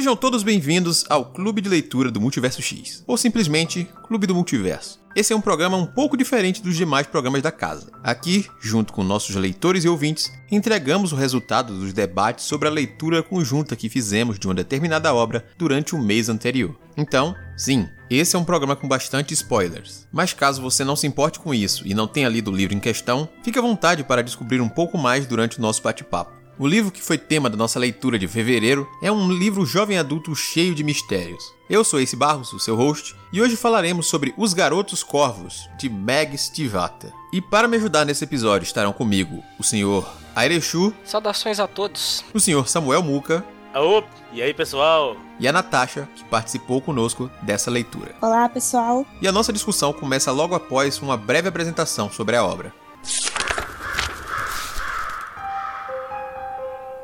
[0.00, 4.98] Sejam todos bem-vindos ao Clube de Leitura do Multiverso X, ou simplesmente Clube do Multiverso.
[5.14, 7.92] Esse é um programa um pouco diferente dos demais programas da casa.
[8.02, 13.22] Aqui, junto com nossos leitores e ouvintes, entregamos o resultado dos debates sobre a leitura
[13.22, 16.74] conjunta que fizemos de uma determinada obra durante o mês anterior.
[16.96, 20.08] Então, sim, esse é um programa com bastante spoilers.
[20.10, 22.80] Mas caso você não se importe com isso e não tenha lido o livro em
[22.80, 26.39] questão, fique à vontade para descobrir um pouco mais durante o nosso bate-papo.
[26.60, 30.36] O livro que foi tema da nossa leitura de fevereiro é um livro jovem adulto
[30.36, 31.54] cheio de mistérios.
[31.70, 35.88] Eu sou Ace Barros, o seu host, e hoje falaremos sobre Os Garotos Corvos, de
[35.88, 37.14] Meg Stivata.
[37.32, 40.92] E para me ajudar nesse episódio estarão comigo o senhor Airechu.
[41.02, 42.22] Saudações a todos.
[42.34, 43.42] O senhor Samuel Muca.
[43.72, 45.16] Aô, e aí pessoal?
[45.38, 48.14] E a Natasha, que participou conosco dessa leitura.
[48.20, 49.06] Olá pessoal.
[49.22, 52.70] E a nossa discussão começa logo após uma breve apresentação sobre a obra.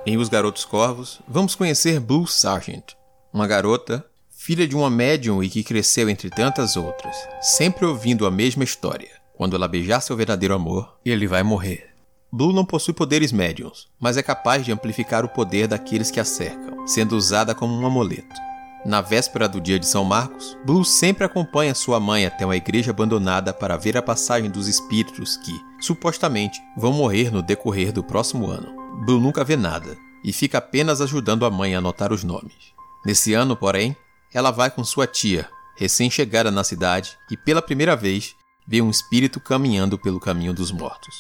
[0.08, 2.92] Em Os Garotos Corvos, vamos conhecer Blue Sargent,
[3.32, 8.30] uma garota, filha de uma médium e que cresceu entre tantas outras, sempre ouvindo a
[8.30, 9.10] mesma história.
[9.34, 11.88] Quando ela beijar seu verdadeiro amor, ele vai morrer.
[12.30, 16.24] Blue não possui poderes médiums, mas é capaz de amplificar o poder daqueles que a
[16.24, 18.46] cercam, sendo usada como um amuleto.
[18.84, 22.92] Na véspera do dia de São Marcos, Blue sempre acompanha sua mãe até uma igreja
[22.92, 28.46] abandonada para ver a passagem dos espíritos que, supostamente, vão morrer no decorrer do próximo
[28.46, 28.85] ano.
[29.04, 32.74] Blue nunca vê nada e fica apenas ajudando a mãe a anotar os nomes.
[33.04, 33.96] Nesse ano, porém,
[34.32, 38.34] ela vai com sua tia, recém-chegada na cidade, e pela primeira vez
[38.66, 41.14] vê um espírito caminhando pelo caminho dos mortos.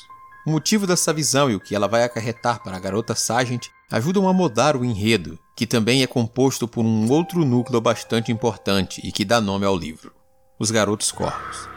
[0.46, 4.28] O motivo dessa visão e o que ela vai acarretar para a garota Sargent ajudam
[4.28, 9.12] a mudar o enredo, que também é composto por um outro núcleo bastante importante e
[9.12, 10.12] que dá nome ao livro:
[10.58, 11.68] Os Garotos Corvos.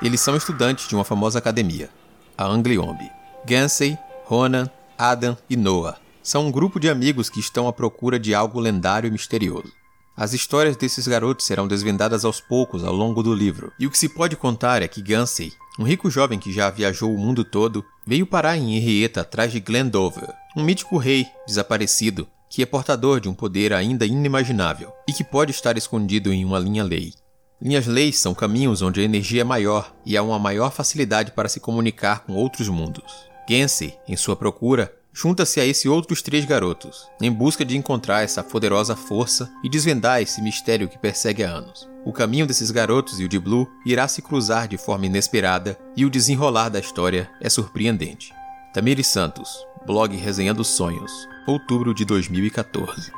[0.00, 1.90] Eles são estudantes de uma famosa academia,
[2.36, 3.10] a Angliombe.
[3.44, 5.98] Gansey, Ronan, Adam e Noah.
[6.22, 9.72] São um grupo de amigos que estão à procura de algo lendário e misterioso.
[10.16, 13.98] As histórias desses garotos serão desvendadas aos poucos ao longo do livro, e o que
[13.98, 17.84] se pode contar é que Gansey, um rico jovem que já viajou o mundo todo,
[18.06, 23.30] veio parar em Henrietta atrás de Glendover, um mítico rei desaparecido que é portador de
[23.30, 27.14] um poder ainda inimaginável e que pode estar escondido em uma linha-lei.
[27.62, 31.58] Linhas-leis são caminhos onde a energia é maior e há uma maior facilidade para se
[31.58, 33.31] comunicar com outros mundos.
[33.48, 38.42] Gansey, em sua procura, junta-se a esses outros três garotos, em busca de encontrar essa
[38.42, 41.88] poderosa força e desvendar esse mistério que persegue há anos.
[42.04, 46.04] O caminho desses garotos e o de Blue irá se cruzar de forma inesperada e
[46.04, 48.32] o desenrolar da história é surpreendente.
[48.72, 51.12] Tamiri Santos, blog Resenhando Sonhos,
[51.46, 53.12] outubro de 2014.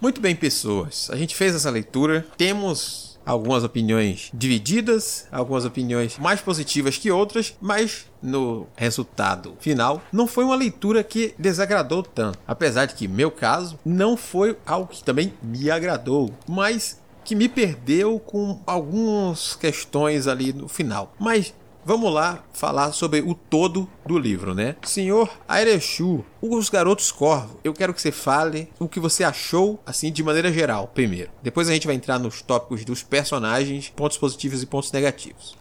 [0.00, 1.08] Muito bem, pessoas.
[1.12, 2.26] A gente fez essa leitura.
[2.36, 10.26] Temos algumas opiniões divididas, algumas opiniões mais positivas que outras, mas no resultado final, não
[10.26, 12.38] foi uma leitura que desagradou tanto.
[12.46, 17.48] Apesar de que, meu caso, não foi algo que também me agradou, mas que me
[17.48, 21.14] perdeu com algumas questões ali no final.
[21.18, 21.54] Mas
[21.84, 24.76] Vamos lá falar sobre o todo do livro, né?
[24.84, 30.12] Senhor Airechu, Os Garotos Corvo, eu quero que você fale o que você achou, assim,
[30.12, 31.32] de maneira geral, primeiro.
[31.42, 35.56] Depois a gente vai entrar nos tópicos dos personagens, pontos positivos e pontos negativos.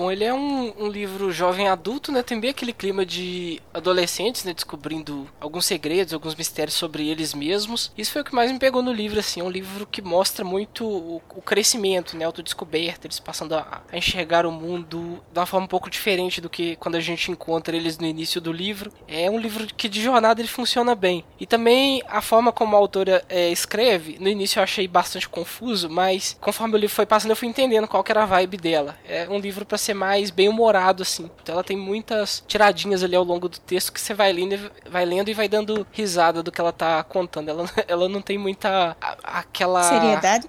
[0.00, 2.22] Bom, ele é um, um, livro jovem adulto, né?
[2.22, 4.54] Tem bem aquele clima de adolescentes, né?
[4.54, 7.92] Descobrindo alguns segredos, alguns mistérios sobre eles mesmos.
[7.98, 9.40] Isso foi o que mais me pegou no livro, assim.
[9.40, 12.24] É um livro que mostra muito o, o crescimento, né?
[12.24, 16.48] Autodescoberta, eles passando a, a, enxergar o mundo de uma forma um pouco diferente do
[16.48, 18.90] que quando a gente encontra eles no início do livro.
[19.06, 21.26] É um livro que de jornada ele funciona bem.
[21.38, 25.90] E também a forma como a autora é, escreve, no início eu achei bastante confuso,
[25.90, 28.96] mas conforme o livro foi passando eu fui entendendo qual era a vibe dela.
[29.06, 31.30] É um livro para ser ser mais bem humorado assim.
[31.42, 35.04] Então ela tem muitas tiradinhas ali ao longo do texto que você vai lendo, vai
[35.04, 37.48] lendo e vai dando risada do que ela tá contando.
[37.48, 40.48] Ela, ela não tem muita aquela seriedade.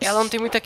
[0.00, 0.60] Ela não tem muita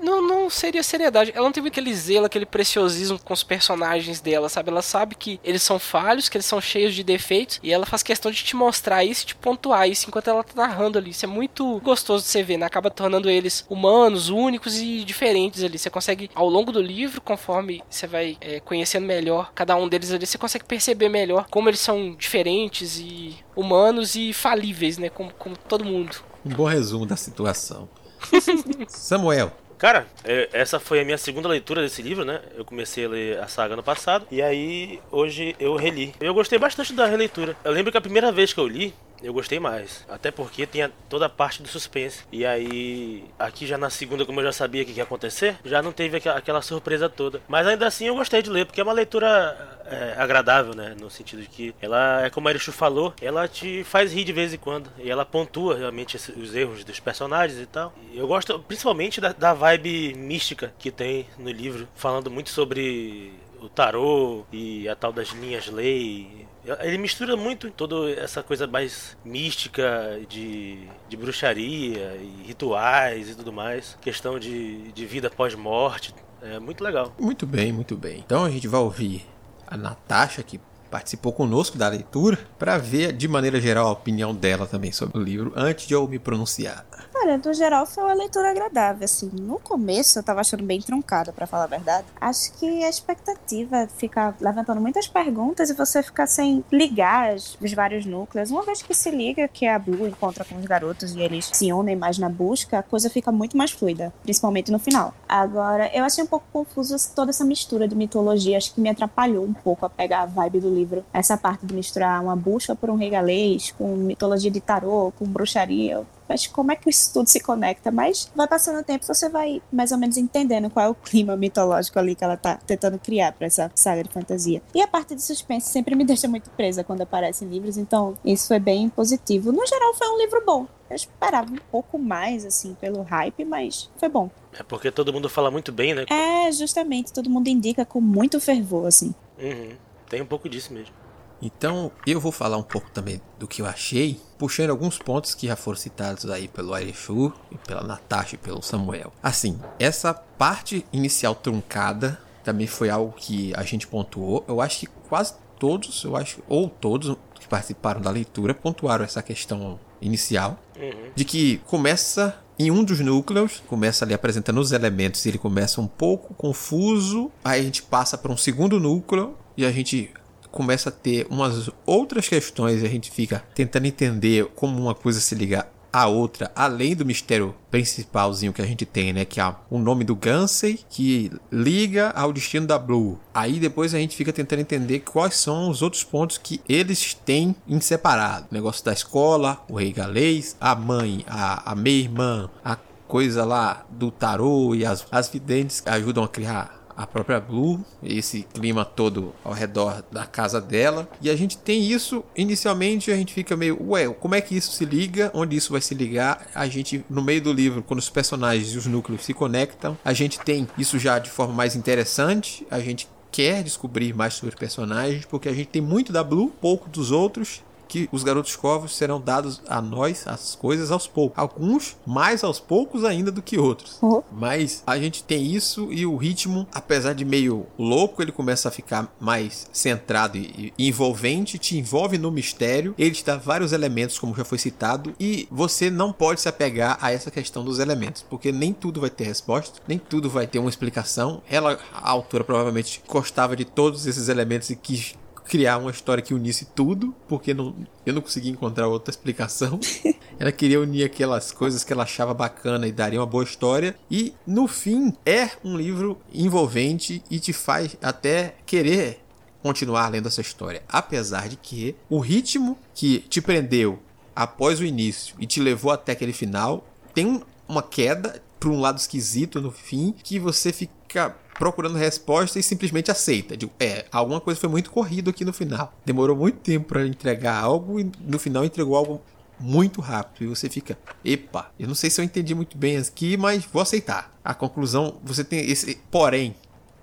[0.00, 1.32] não, não seria seriedade.
[1.34, 4.70] Ela não teve aquele zelo, aquele preciosismo com os personagens dela, sabe?
[4.70, 8.02] Ela sabe que eles são falhos, que eles são cheios de defeitos, e ela faz
[8.02, 11.10] questão de te mostrar isso, te pontuar isso enquanto ela tá narrando ali.
[11.10, 12.66] Isso é muito gostoso de você ver, né?
[12.66, 15.78] Acaba tornando eles humanos, únicos e diferentes ali.
[15.78, 20.12] Você consegue, ao longo do livro, conforme você vai é, conhecendo melhor cada um deles
[20.12, 25.08] ali, você consegue perceber melhor como eles são diferentes e humanos e falíveis, né?
[25.08, 26.16] Como, como todo mundo.
[26.44, 27.88] Um bom resumo da situação.
[28.88, 32.40] Samuel, Cara, é, essa foi a minha segunda leitura desse livro, né?
[32.56, 36.14] Eu comecei a ler a saga no passado e aí hoje eu reli.
[36.18, 37.54] Eu gostei bastante da releitura.
[37.62, 38.94] Eu lembro que a primeira vez que eu li,
[39.26, 40.04] eu gostei mais.
[40.08, 42.22] Até porque tem toda a parte do suspense.
[42.30, 45.90] E aí, aqui já na segunda, como eu já sabia que ia acontecer, já não
[45.90, 47.40] teve aquela surpresa toda.
[47.48, 50.94] Mas ainda assim eu gostei de ler, porque é uma leitura é, agradável, né?
[51.00, 54.32] No sentido de que ela, é como a Erichu falou, ela te faz rir de
[54.32, 54.88] vez em quando.
[54.98, 57.92] E ela pontua realmente os erros dos personagens e tal.
[58.14, 63.68] Eu gosto principalmente da, da vibe mística que tem no livro, falando muito sobre o
[63.68, 66.45] tarô e a tal das linhas lei.
[66.80, 73.52] Ele mistura muito toda essa coisa mais mística de, de bruxaria e rituais e tudo
[73.52, 73.96] mais.
[74.00, 76.14] Questão de, de vida pós-morte.
[76.42, 77.14] É muito legal.
[77.18, 78.18] Muito bem, muito bem.
[78.18, 79.24] Então a gente vai ouvir
[79.66, 80.60] a Natasha, que
[80.90, 85.22] participou conosco da leitura, para ver de maneira geral a opinião dela também sobre o
[85.22, 86.86] livro, antes de eu me pronunciar.
[87.26, 89.28] Olha, no geral foi uma leitura agradável, assim.
[89.32, 92.06] No começo eu tava achando bem truncada, para falar a verdade.
[92.20, 98.06] Acho que a expectativa ficar levantando muitas perguntas e você ficar sem ligar os vários
[98.06, 98.52] núcleos.
[98.52, 101.72] Uma vez que se liga, que a Blue encontra com os garotos e eles se
[101.72, 105.12] unem mais na busca, a coisa fica muito mais fluida, principalmente no final.
[105.28, 109.44] Agora, eu achei um pouco confuso toda essa mistura de mitologia, acho que me atrapalhou
[109.44, 111.04] um pouco a pegar a vibe do livro.
[111.12, 116.06] Essa parte de misturar uma busca por um regalês com mitologia de tarô, com bruxaria,
[116.28, 117.90] mas como é que isso tudo se conecta?
[117.90, 121.36] Mas vai passando o tempo, você vai mais ou menos entendendo qual é o clima
[121.36, 124.62] mitológico ali que ela tá tentando criar para essa saga de fantasia.
[124.74, 128.48] E a parte de suspense sempre me deixa muito presa quando aparecem livros, então isso
[128.48, 129.52] foi bem positivo.
[129.52, 130.66] No geral, foi um livro bom.
[130.88, 134.30] Eu esperava um pouco mais, assim, pelo hype, mas foi bom.
[134.58, 136.04] É porque todo mundo fala muito bem, né?
[136.08, 137.12] É, justamente.
[137.12, 139.14] Todo mundo indica com muito fervor, assim.
[139.38, 139.76] Uhum.
[140.08, 140.94] Tem um pouco disso mesmo.
[141.40, 145.46] Então, eu vou falar um pouco também do que eu achei, puxando alguns pontos que
[145.46, 149.12] já foram citados aí pelo Arishu, e pela Natasha e pelo Samuel.
[149.22, 154.44] Assim, essa parte inicial truncada também foi algo que a gente pontuou.
[154.48, 159.22] Eu acho que quase todos, eu acho, ou todos que participaram da leitura pontuaram essa
[159.22, 161.10] questão inicial uhum.
[161.14, 165.80] de que começa em um dos núcleos, começa ali apresentando os elementos e ele começa
[165.80, 170.10] um pouco confuso, aí a gente passa para um segundo núcleo e a gente
[170.50, 175.20] começa a ter umas outras questões e a gente fica tentando entender como uma coisa
[175.20, 175.66] se liga
[175.96, 179.24] à outra, além do mistério principalzinho que a gente tem, né?
[179.24, 183.18] Que é o nome do Gansey, que liga ao destino da Blue.
[183.32, 187.56] Aí depois a gente fica tentando entender quais são os outros pontos que eles têm
[187.66, 188.46] em separado.
[188.50, 192.76] O negócio da escola, o rei galês, a mãe, a, a meia-irmã, a
[193.08, 198.42] coisa lá do tarô e as, as videntes ajudam a criar a própria Blue, esse
[198.54, 201.08] clima todo ao redor da casa dela.
[201.20, 204.72] E a gente tem isso, inicialmente a gente fica meio, ué, como é que isso
[204.72, 205.30] se liga?
[205.34, 206.46] Onde isso vai se ligar?
[206.54, 210.12] A gente, no meio do livro, quando os personagens e os núcleos se conectam, a
[210.12, 215.26] gente tem isso já de forma mais interessante, a gente quer descobrir mais sobre personagens,
[215.26, 219.20] porque a gente tem muito da Blue, pouco dos outros, que os garotos corvos serão
[219.20, 221.38] dados a nós as coisas aos poucos.
[221.38, 223.98] Alguns mais aos poucos ainda do que outros.
[224.02, 224.22] Uhum.
[224.32, 228.72] Mas a gente tem isso e o ritmo, apesar de meio louco, ele começa a
[228.72, 232.94] ficar mais centrado e envolvente, te envolve no mistério.
[232.98, 236.98] Ele te dá vários elementos, como já foi citado, e você não pode se apegar
[237.00, 240.58] a essa questão dos elementos, porque nem tudo vai ter resposta, nem tudo vai ter
[240.58, 241.42] uma explicação.
[241.48, 245.14] Ela, a autora, provavelmente gostava de todos esses elementos e quis
[245.46, 249.78] criar uma história que unisse tudo, porque não, eu não consegui encontrar outra explicação.
[250.38, 253.96] ela queria unir aquelas coisas que ela achava bacana e daria uma boa história.
[254.10, 259.20] E no fim, é um livro envolvente e te faz até querer
[259.62, 260.82] continuar lendo essa história.
[260.88, 263.98] Apesar de que o ritmo que te prendeu
[264.34, 268.98] após o início e te levou até aquele final tem uma queda para um lado
[268.98, 273.56] esquisito no fim que você fica procurando resposta e simplesmente aceita.
[273.56, 275.92] Digo, é, alguma coisa foi muito corrido aqui no final.
[276.04, 279.22] Demorou muito tempo para entregar algo e no final entregou algo
[279.58, 280.44] muito rápido.
[280.44, 283.82] E você fica, epa, eu não sei se eu entendi muito bem aqui, mas vou
[283.82, 284.36] aceitar.
[284.44, 286.54] A conclusão, você tem esse porém,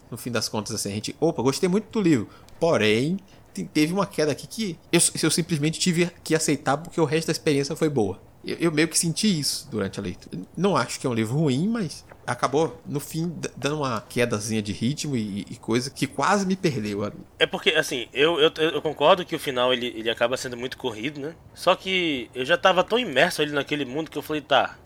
[0.10, 2.29] no fim das contas, assim, a gente, opa, gostei muito do livro,
[2.60, 3.17] porém,
[3.74, 7.31] teve uma queda aqui que eu, eu simplesmente tive que aceitar porque o resto da
[7.31, 8.19] experiência foi boa.
[8.43, 10.43] Eu, eu, meio que senti isso durante a leitura.
[10.57, 14.72] Não acho que é um livro ruim, mas acabou, no fim, dando uma quedazinha de
[14.72, 17.12] ritmo e, e coisa que quase me perdeu.
[17.38, 20.77] É porque, assim, eu, eu, eu, concordo que o final ele, ele acaba sendo muito
[20.77, 21.36] corrido, né?
[21.53, 24.77] Só que eu já tava tão imerso ali naquele mundo que eu falei, tá,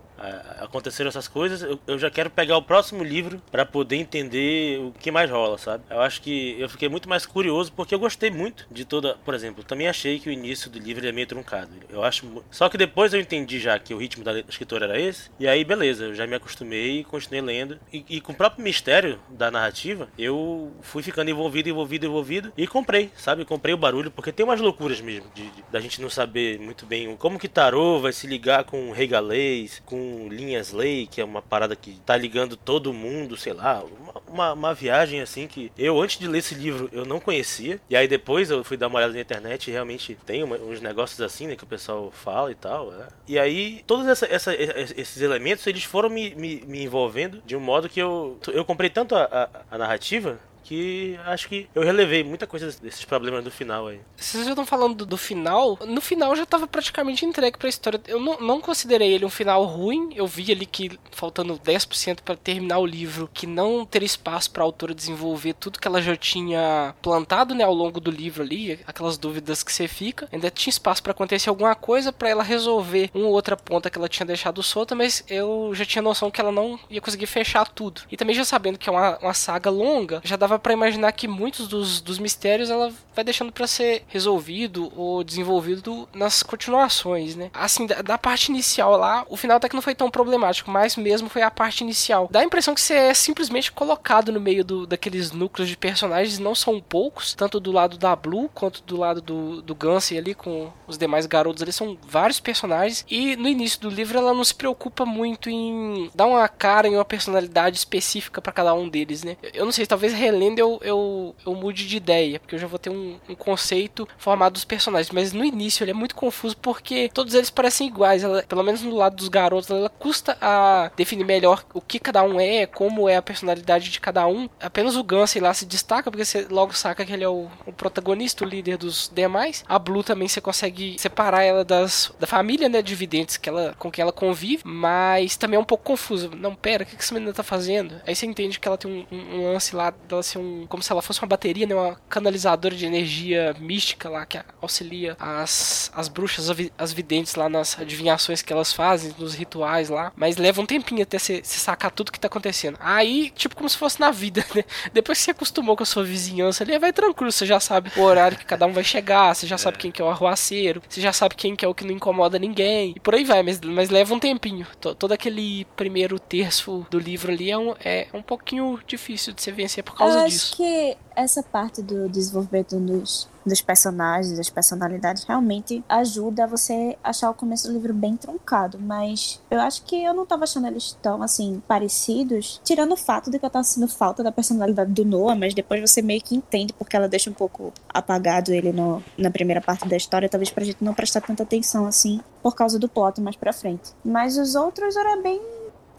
[0.60, 4.92] aconteceram essas coisas, eu, eu, já quero pegar o próximo livro para poder entender o
[4.92, 5.84] que mais rola, sabe?
[5.90, 9.34] Eu acho que eu fiquei muito mais curioso porque eu gostei muito de toda, por
[9.34, 11.70] exemplo, também achei que o início do livro é meio truncado.
[11.90, 15.30] Eu acho, só que depois eu entendi já que o ritmo da escritora era esse,
[15.40, 18.64] e aí beleza, eu já me acostumei e continuei lendo e, e com o próprio
[18.64, 23.46] mistério da narrativa, eu fui ficando envolvido, envolvido, envolvido e comprei, sabe?
[23.46, 26.86] Comprei o barulho porque tem umas loucuras mesmo de, de da gente não saber muito
[26.86, 31.42] bem como que tarô vai se ligar com regalês, com linhas lei, que é uma
[31.42, 36.00] parada que tá ligando todo mundo, sei lá, uma, uma, uma, viagem assim que eu
[36.02, 39.00] antes de ler esse livro eu não conhecia e aí depois eu fui dar uma
[39.00, 42.52] olhada na internet e realmente tem uma, uns negócios assim né que o pessoal fala
[42.52, 43.08] e tal né?
[43.28, 47.60] e aí todos essa, essa, esses elementos eles foram me, me, me, envolvendo de um
[47.60, 52.26] modo que eu eu comprei tanto a, a, a narrativa que acho que eu relevei
[52.26, 54.02] muita coisa desses problemas do final aí.
[54.18, 58.02] Vocês já estão falando do, final, no final já estava praticamente entregue pra história.
[58.06, 62.36] Eu não, não considerei ele um final ruim, eu vi ali que faltando 10% para
[62.36, 66.18] terminar o livro, que não teria espaço para a autora desenvolver tudo que ela já
[66.18, 70.28] tinha plantado né, ao longo do livro ali, aquelas dúvidas que você fica.
[70.34, 73.98] Ainda tinha espaço para acontecer alguma coisa para ela resolver uma ou outra ponta que
[73.98, 77.66] ela tinha deixado solta, mas eu já tinha noção que ela não ia conseguir fechar
[77.70, 78.02] tudo.
[78.12, 81.28] E também já sabendo que é uma, uma saga longa, já dava para imaginar que
[81.28, 87.50] muitos dos, dos mistérios ela vai deixando para ser resolvido ou desenvolvido nas continuações, né?
[87.54, 90.96] Assim, da, da, parte inicial lá, o final até que não foi tão problemático, mas
[90.96, 92.28] mesmo foi a parte inicial.
[92.32, 96.38] Dá a impressão que você é simplesmente colocado no meio do, daqueles núcleos de personagens,
[96.40, 100.36] não são poucos, tanto do lado da Blue quanto do lado do, do Gunsy ali
[100.36, 103.06] com os demais garotos ali, são vários personagens.
[103.10, 106.96] E no início do livro ela não se preocupa muito em dar uma cara e
[106.96, 109.38] uma personalidade específica para cada um deles, né?
[109.54, 112.68] Eu não sei, talvez relendo ainda eu, eu, eu mude de ideia, porque eu já
[112.68, 115.12] vou ter um, um, conceito formado dos personagens.
[115.12, 118.24] Mas no início ele é muito confuso porque todos eles parecem iguais.
[118.24, 122.24] Ela, pelo menos no lado dos garotos, ela custa a definir melhor o que cada
[122.24, 124.50] um é, como é a personalidade de cada um.
[124.60, 127.48] Apenas o Gun, sei lá, se destaca, porque você logo saca que ele é o,
[127.66, 129.64] o protagonista, o líder dos demais.
[129.68, 133.76] A Blue também você consegue separar ela das da família, né, de videntes que ela,
[133.78, 136.32] com quem ela convive, mas também é um pouco confuso.
[136.36, 137.96] Não, pera, o que, que essa menina tá fazendo?
[138.06, 140.66] Aí você entende que ela tem um, um, um lance lá dela ser um um,
[140.68, 145.16] como se ela fosse uma bateria, né, uma canalizadora de energia mística lá que auxilia
[145.20, 150.38] as, as bruxas, as videntes lá nas adivinhações que elas fazem, nos rituais lá, mas
[150.38, 152.78] leva um tempinho até você sacar tudo que tá acontecendo.
[152.80, 154.64] Aí, tipo como se fosse na vida, né?
[154.94, 158.02] Depois que você acostumou com a sua vizinhança ali, vai tranquilo, você já sabe o
[158.02, 161.02] horário que cada um vai chegar, você já sabe quem que é o arruaceiro, você
[161.02, 163.60] já sabe quem que é o que não incomoda ninguém, e por aí vai, mas,
[163.62, 164.66] mas leva um tempinho.
[164.80, 169.52] Todo aquele primeiro terço do livro ali é um, é um pouquinho difícil de você
[169.52, 175.24] vencer por causa disso acho que essa parte do desenvolvimento dos, dos personagens, das personalidades,
[175.24, 178.78] realmente ajuda a você achar o começo do livro bem truncado.
[178.80, 183.32] Mas eu acho que eu não tava achando eles tão, assim, parecidos, tirando o fato
[183.32, 186.36] de que eu tava sentindo falta da personalidade do Noah, mas depois você meio que
[186.36, 190.52] entende porque ela deixa um pouco apagado ele no, na primeira parte da história, talvez
[190.52, 193.92] pra gente não prestar tanta atenção, assim, por causa do plot mais pra frente.
[194.06, 195.42] Mas os outros era bem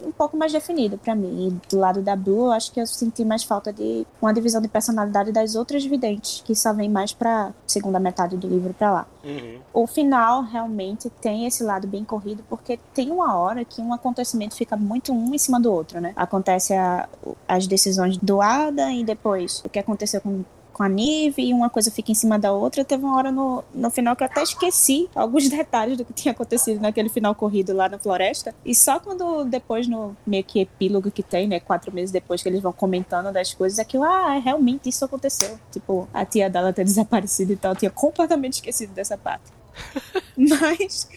[0.03, 1.47] um pouco mais definido para mim.
[1.47, 4.61] E do lado da Blue, eu acho que eu senti mais falta de uma divisão
[4.61, 8.91] de personalidade das outras videntes, que só vem mais pra segunda metade do livro para
[8.91, 9.07] lá.
[9.23, 9.59] Uhum.
[9.73, 14.55] O final realmente tem esse lado bem corrido, porque tem uma hora que um acontecimento
[14.55, 16.13] fica muito um em cima do outro, né?
[16.15, 17.07] Acontece a,
[17.47, 20.43] as decisões do Ada e depois o que aconteceu com
[20.79, 22.85] com a Nive e uma coisa fica em cima da outra.
[22.85, 26.31] Teve uma hora no, no final que eu até esqueci alguns detalhes do que tinha
[26.31, 28.55] acontecido naquele final corrido lá na floresta.
[28.63, 31.59] E só quando depois, no meio que epílogo que tem, né?
[31.59, 35.59] Quatro meses depois que eles vão comentando das coisas, é que, ah, realmente isso aconteceu.
[35.69, 37.73] Tipo, a tia dela ter desaparecido e tal.
[37.73, 39.51] Eu tinha completamente esquecido dessa parte.
[40.37, 41.09] Mas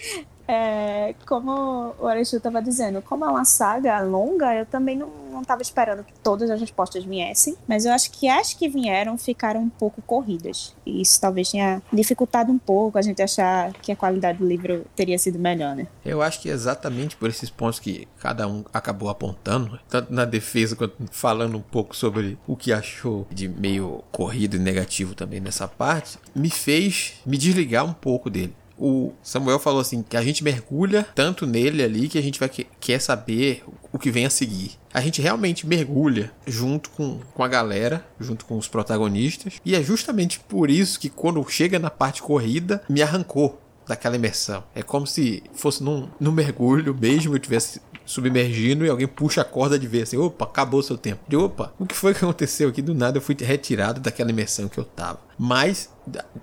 [0.52, 5.62] é, como o Alexandre estava dizendo, como é uma saga longa, eu também não estava
[5.62, 9.70] esperando que todas as respostas viessem, mas eu acho que as que vieram ficaram um
[9.70, 10.76] pouco corridas.
[10.84, 14.84] E isso talvez tenha dificultado um pouco a gente achar que a qualidade do livro
[14.94, 15.86] teria sido melhor, né?
[16.04, 20.76] Eu acho que exatamente por esses pontos que cada um acabou apontando, tanto na defesa
[20.76, 25.66] quanto falando um pouco sobre o que achou de meio corrido e negativo também nessa
[25.66, 30.42] parte, me fez me desligar um pouco dele o Samuel falou assim que a gente
[30.42, 34.30] mergulha tanto nele ali que a gente vai que, quer saber o que vem a
[34.30, 34.72] seguir.
[34.92, 39.82] A gente realmente mergulha junto com, com a galera, junto com os protagonistas, e é
[39.82, 44.62] justamente por isso que quando chega na parte corrida, me arrancou daquela imersão.
[44.74, 49.44] É como se fosse num, num mergulho mesmo, eu tivesse submergindo e alguém puxa a
[49.44, 51.20] corda de ver assim, opa, acabou o seu tempo.
[51.28, 52.82] De opa, o que foi que aconteceu aqui?
[52.82, 55.20] Do nada eu fui retirado daquela imersão que eu tava.
[55.38, 55.90] Mas,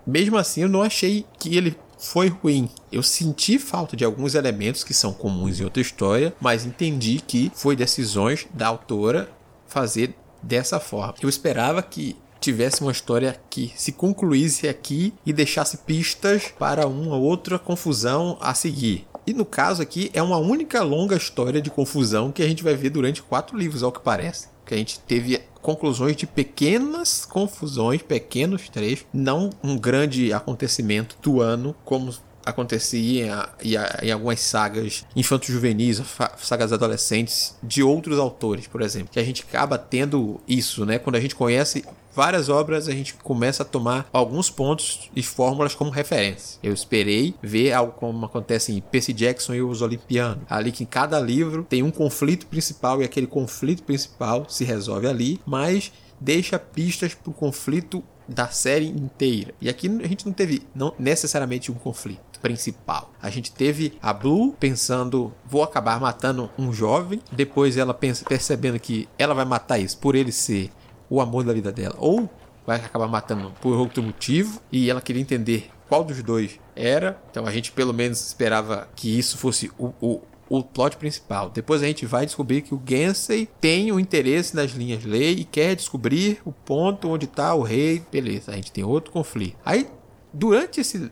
[0.05, 2.69] mesmo assim, eu não achei que ele foi ruim.
[2.91, 7.51] Eu senti falta de alguns elementos que são comuns em outra história, mas entendi que
[7.53, 9.29] foi decisões da autora
[9.67, 11.15] fazer dessa forma.
[11.21, 17.17] Eu esperava que tivesse uma história que se concluísse aqui e deixasse pistas para uma
[17.17, 19.05] outra confusão a seguir.
[19.27, 22.73] E no caso aqui é uma única longa história de confusão que a gente vai
[22.73, 24.47] ver durante quatro livros, ao que parece.
[24.69, 31.41] Que a gente teve conclusões de pequenas confusões, pequenos trechos, não um grande acontecimento do
[31.41, 32.13] ano como
[32.45, 33.73] acontecia em,
[34.03, 36.03] em, algumas sagas infanto-juvenis,
[36.37, 40.99] sagas adolescentes de outros autores, por exemplo, que a gente acaba tendo isso, né?
[40.99, 45.75] Quando a gente conhece várias obras, a gente começa a tomar alguns pontos e fórmulas
[45.75, 46.59] como referência.
[46.61, 50.43] Eu esperei ver algo como acontece em Percy Jackson e os Olimpianos.
[50.49, 55.07] Ali que em cada livro tem um conflito principal e aquele conflito principal se resolve
[55.07, 59.53] ali, mas deixa pistas para o conflito da série inteira.
[59.59, 63.11] E aqui a gente não teve não necessariamente um conflito principal.
[63.21, 68.79] A gente teve a Blue pensando, vou acabar matando um jovem, depois ela pensa, percebendo
[68.79, 70.69] que ela vai matar isso por ele ser
[71.09, 72.29] o amor da vida dela, ou
[72.65, 77.19] vai acabar matando por outro motivo, e ela queria entender qual dos dois era.
[77.31, 81.49] Então a gente pelo menos esperava que isso fosse o, o, o plot principal.
[81.49, 85.43] Depois a gente vai descobrir que o Gensei tem um interesse nas linhas lei e
[85.43, 88.03] quer descobrir o ponto onde está o rei.
[88.11, 89.57] Beleza, a gente tem outro conflito.
[89.65, 89.87] Aí,
[90.31, 91.11] durante esse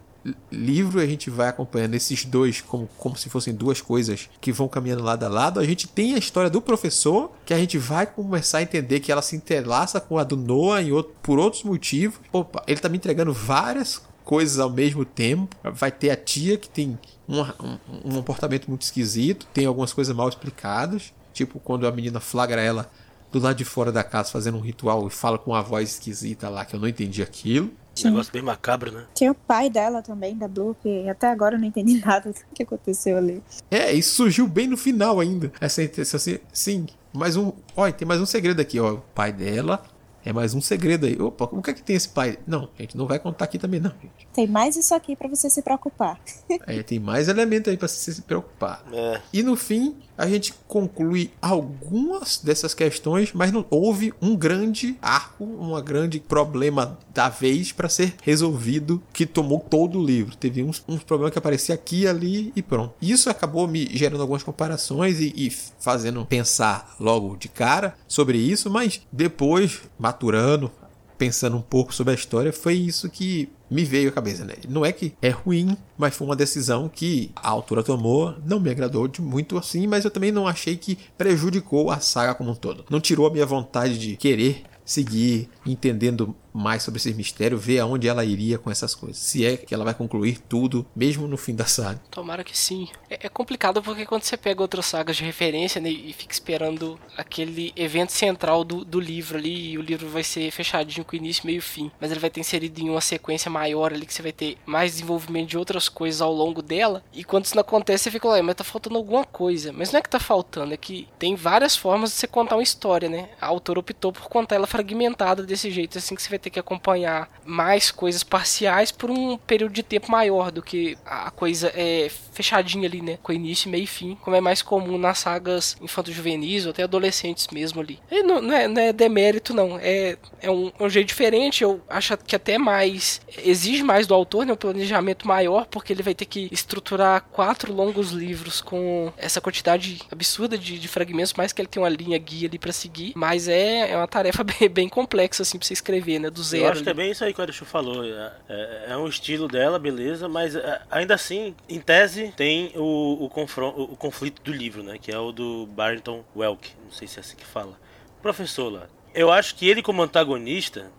[0.52, 4.68] livro a gente vai acompanhando esses dois como, como se fossem duas coisas que vão
[4.68, 5.60] caminhando lado a lado.
[5.60, 9.12] A gente tem a história do professor, que a gente vai começar a entender que
[9.12, 12.20] ela se entrelaça com a do Noah em outro, por outros motivos.
[12.32, 15.56] Opa, ele tá me entregando várias coisas ao mesmo tempo.
[15.74, 20.16] Vai ter a tia que tem um, um, um comportamento muito esquisito, tem algumas coisas
[20.16, 21.14] mal explicadas.
[21.34, 22.90] Tipo, quando a menina flagra ela
[23.32, 26.50] do lado de fora da casa fazendo um ritual e fala com uma voz esquisita
[26.50, 27.72] lá que eu não entendi aquilo.
[28.06, 29.06] Um negócio bem macabro, né?
[29.14, 32.40] Tinha o pai dela também, da Blue, que até agora eu não entendi nada do
[32.54, 33.42] que aconteceu ali.
[33.70, 35.52] É, isso surgiu bem no final ainda.
[35.60, 37.52] Essa intenção assim, sim, mais um.
[37.76, 38.94] Olha, tem mais um segredo aqui, ó.
[38.94, 39.84] O pai dela
[40.28, 41.20] é mais um segredo aí.
[41.22, 42.38] Opa, o que é que tem esse pai?
[42.46, 44.28] Não, a gente não vai contar aqui também, não, gente.
[44.34, 46.20] Tem mais isso aqui para você se preocupar.
[46.68, 48.84] é, tem mais elemento aí para você se preocupar.
[48.92, 49.22] É.
[49.32, 55.44] E no fim, a gente conclui algumas dessas questões, mas não houve um grande arco,
[55.44, 60.36] um grande problema da vez para ser resolvido que tomou todo o livro.
[60.36, 62.94] Teve uns, uns problemas que apareciam aqui e ali e pronto.
[63.02, 68.70] Isso acabou me gerando algumas comparações e, e fazendo pensar logo de cara sobre isso,
[68.70, 70.72] mas depois maturando,
[71.18, 74.56] pensando um pouco sobre a história, foi isso que me veio à cabeça, né?
[74.68, 78.70] Não é que é ruim, mas foi uma decisão que a autora tomou, não me
[78.70, 82.56] agradou de muito assim, mas eu também não achei que prejudicou a saga como um
[82.56, 82.86] todo.
[82.90, 88.08] Não tirou a minha vontade de querer seguir entendendo mais sobre esse mistério, ver aonde
[88.08, 89.18] ela iria com essas coisas.
[89.18, 92.02] Se é que ela vai concluir tudo, mesmo no fim da saga.
[92.10, 92.88] Tomara que sim.
[93.10, 97.00] É, é complicado porque quando você pega outras sagas de referência né, e fica esperando
[97.16, 101.46] aquele evento central do, do livro ali, e o livro vai ser fechadinho com início,
[101.46, 104.32] meio fim, mas ele vai ter inserido em uma sequência maior ali que você vai
[104.32, 107.04] ter mais desenvolvimento de outras coisas ao longo dela.
[107.14, 109.72] E quando isso não acontece, você fica lá, mas tá faltando alguma coisa.
[109.72, 112.64] Mas não é que tá faltando, é que tem várias formas de você contar uma
[112.64, 113.30] história, né?
[113.40, 116.50] A autora optou por contar ela fragmentada desse jeito, assim que você vai ter ter
[116.50, 121.72] que acompanhar mais coisas parciais por um período de tempo maior do que a coisa
[121.76, 123.18] é fechadinha ali, né?
[123.22, 127.48] Com início, meio e fim, como é mais comum nas sagas infanto-juvenis ou até adolescentes
[127.52, 128.00] mesmo ali.
[128.12, 129.78] E não, não, é, não é demérito, não.
[129.80, 131.64] É, é um, é um jeito diferente.
[131.64, 133.22] Eu acho que até mais.
[133.44, 134.54] Exige mais do autor, né?
[134.54, 140.02] Um planejamento maior, porque ele vai ter que estruturar quatro longos livros com essa quantidade
[140.12, 143.14] absurda de, de fragmentos, mais que ele tem uma linha guia ali para seguir.
[143.16, 146.27] Mas é, é uma tarefa bem, bem complexa, assim, pra você escrever, né?
[146.30, 146.66] Do zero.
[146.66, 148.04] Eu acho que é bem isso aí que o Arishu falou.
[148.04, 153.26] É, é, é, um estilo dela, beleza, mas é, ainda assim, em tese, tem o,
[153.26, 154.98] o, confronto, o conflito do livro, né?
[154.98, 156.72] Que é o do Barrington Welk.
[156.84, 157.78] Não sei se é assim que fala.
[158.22, 158.88] Professor lá.
[159.14, 160.92] Eu acho que ele, como antagonista,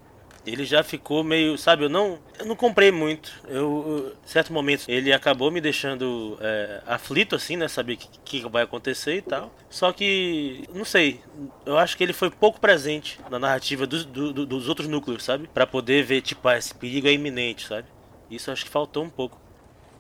[0.53, 3.33] ele já ficou meio, sabe, eu não, eu não comprei muito.
[3.49, 8.49] Eu, certo momento, ele acabou me deixando é, aflito, assim, né, saber o que, que,
[8.49, 9.53] vai acontecer e tal.
[9.69, 11.21] Só que, não sei,
[11.67, 15.49] eu acho que ele foi pouco presente na narrativa dos, do, dos outros núcleos, sabe?
[15.49, 17.89] para poder ver, tipo, ah, esse perigo é iminente, sabe?
[18.31, 19.41] Isso acho que faltou um pouco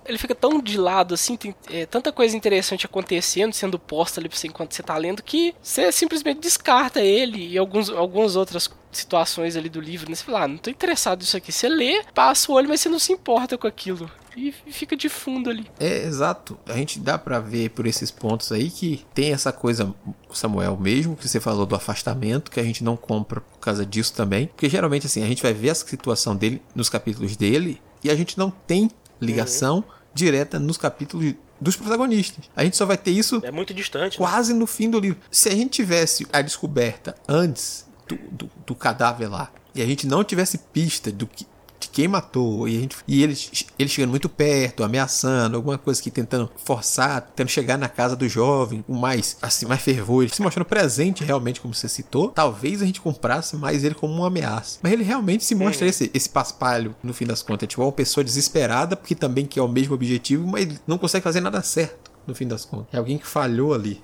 [0.08, 4.28] ele fica tão de lado, assim, tem é, tanta coisa interessante acontecendo, sendo posta ali
[4.28, 8.70] pra você enquanto você tá lendo, que você simplesmente descarta ele e alguns, algumas outras
[8.90, 10.16] situações ali do livro, né?
[10.16, 11.52] Você fala, ah, não tô interessado nisso aqui.
[11.52, 14.10] Você lê, passa o olho, mas você não se importa com aquilo.
[14.36, 15.66] E fica de fundo ali.
[15.80, 16.56] É, exato.
[16.66, 19.92] A gente dá para ver por esses pontos aí que tem essa coisa,
[20.32, 24.12] Samuel, mesmo que você falou do afastamento, que a gente não compra por causa disso
[24.14, 24.46] também.
[24.46, 28.14] Porque geralmente, assim, a gente vai ver a situação dele nos capítulos dele e a
[28.14, 28.88] gente não tem
[29.20, 29.97] ligação uhum.
[30.18, 32.44] Direta nos capítulos dos protagonistas.
[32.54, 34.26] A gente só vai ter isso é muito distante, né?
[34.26, 34.58] quase né?
[34.58, 35.18] no fim do livro.
[35.30, 40.06] Se a gente tivesse a descoberta antes do, do, do cadáver lá e a gente
[40.06, 41.46] não tivesse pista do que
[41.88, 42.68] de quem matou.
[42.68, 47.22] E, a gente, e eles, eles chegando muito perto, ameaçando, alguma coisa que tentando forçar,
[47.22, 50.22] tentando chegar na casa do jovem com mais, assim, mais fervor.
[50.22, 52.28] Ele se mostrando presente realmente, como você citou.
[52.28, 54.78] Talvez a gente comprasse mais ele como uma ameaça.
[54.82, 55.90] Mas ele realmente se mostra é.
[55.90, 57.68] esse, esse paspalho, no fim das contas.
[57.68, 61.62] Tipo, uma pessoa desesperada, porque também quer o mesmo objetivo, mas não consegue fazer nada
[61.62, 62.88] certo no fim das contas.
[62.92, 64.02] É alguém que falhou ali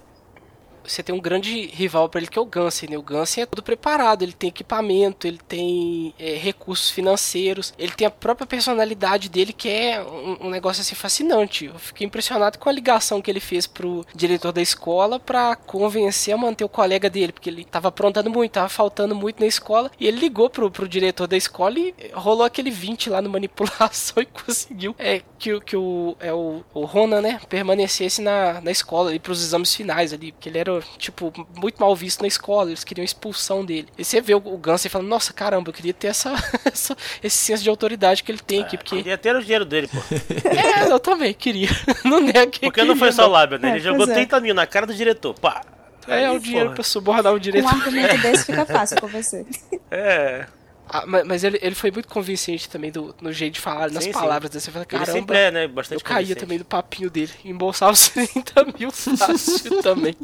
[0.87, 2.99] você tem um grande rival para ele que é o Gansen, né?
[2.99, 8.07] O Gansen é todo preparado, ele tem equipamento, ele tem é, recursos financeiros, ele tem
[8.07, 11.67] a própria personalidade dele que é um, um, negócio assim fascinante.
[11.67, 16.35] Eu fiquei impressionado com a ligação que ele fez pro diretor da escola para convencer
[16.35, 19.91] a manter o colega dele, porque ele tava aprontando muito, tava faltando muito na escola,
[19.99, 24.23] e ele ligou pro, pro diretor da escola e rolou aquele 20 lá no manipulação
[24.23, 29.11] e conseguiu é, que, que o, é, o, o Ronan, né, permanecesse na, na escola
[29.11, 32.83] ali pros exames finais ali, porque ele era tipo, muito mal visto na escola, eles
[32.83, 33.89] queriam a expulsão dele.
[33.99, 36.33] E você vê o, o Guns e fala, nossa, caramba, eu queria ter essa,
[36.65, 38.97] essa, esse senso de autoridade que ele tem aqui, porque...
[38.97, 39.99] Queria ter o dinheiro dele, pô.
[40.49, 41.69] é, eu também queria.
[42.05, 43.69] Não nega que Porque não foi só o lábio, né?
[43.69, 44.41] Ele é, jogou 30 é.
[44.41, 45.63] mil na cara do diretor, pá.
[46.07, 46.75] É, Aí, o dinheiro porra.
[46.77, 47.67] pra subornar o diretor.
[47.67, 49.47] Um argumento desse fica fácil convencer.
[49.91, 50.47] É...
[50.89, 54.13] Ah, mas ele, ele foi muito convincente também do, no jeito de falar, nas sim,
[54.13, 54.61] palavras dele.
[54.61, 55.11] Você fala, caramba.
[55.11, 55.69] Ele sempre é, né?
[55.69, 57.33] Bastante Eu caía também do papinho dele.
[57.45, 60.15] Embolsava os 30 mil fácil também.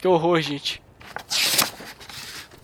[0.00, 0.82] Que horror, gente.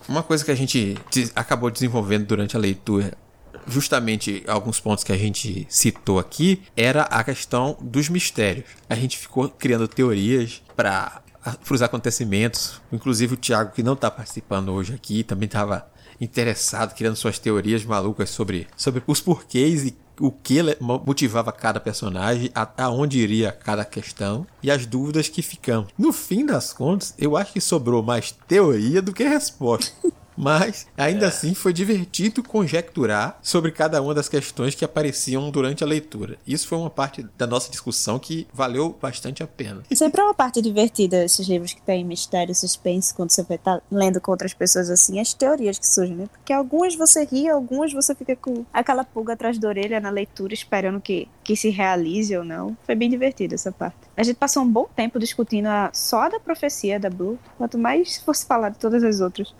[0.07, 0.95] Uma coisa que a gente
[1.35, 3.17] acabou desenvolvendo durante a leitura,
[3.67, 8.65] justamente alguns pontos que a gente citou aqui, era a questão dos mistérios.
[8.89, 11.21] A gente ficou criando teorias para
[11.69, 12.81] os acontecimentos.
[12.91, 15.89] Inclusive o Thiago, que não está participando hoje aqui, também estava
[16.21, 20.59] interessado, criando suas teorias malucas sobre, sobre os porquês e o que
[21.03, 25.91] motivava cada personagem, aonde iria cada questão e as dúvidas que ficamos.
[25.97, 29.91] No fim das contas, eu acho que sobrou mais teoria do que resposta.
[30.41, 31.29] Mas ainda é.
[31.29, 36.37] assim foi divertido conjecturar sobre cada uma das questões que apareciam durante a leitura.
[36.47, 39.83] Isso foi uma parte da nossa discussão que valeu bastante a pena.
[39.93, 43.77] Sempre é uma parte divertida esses livros que tem mistério, suspense, quando você vai estar
[43.77, 46.27] tá lendo com outras pessoas assim, as teorias que surgem, né?
[46.31, 50.55] Porque algumas você ri, algumas você fica com aquela pulga atrás da orelha na leitura,
[50.55, 52.75] esperando que, que se realize ou não.
[52.83, 53.97] Foi bem divertido essa parte.
[54.17, 58.17] A gente passou um bom tempo discutindo a, só da profecia da Blue, quanto mais
[58.17, 59.53] fosse falar de todas as outras.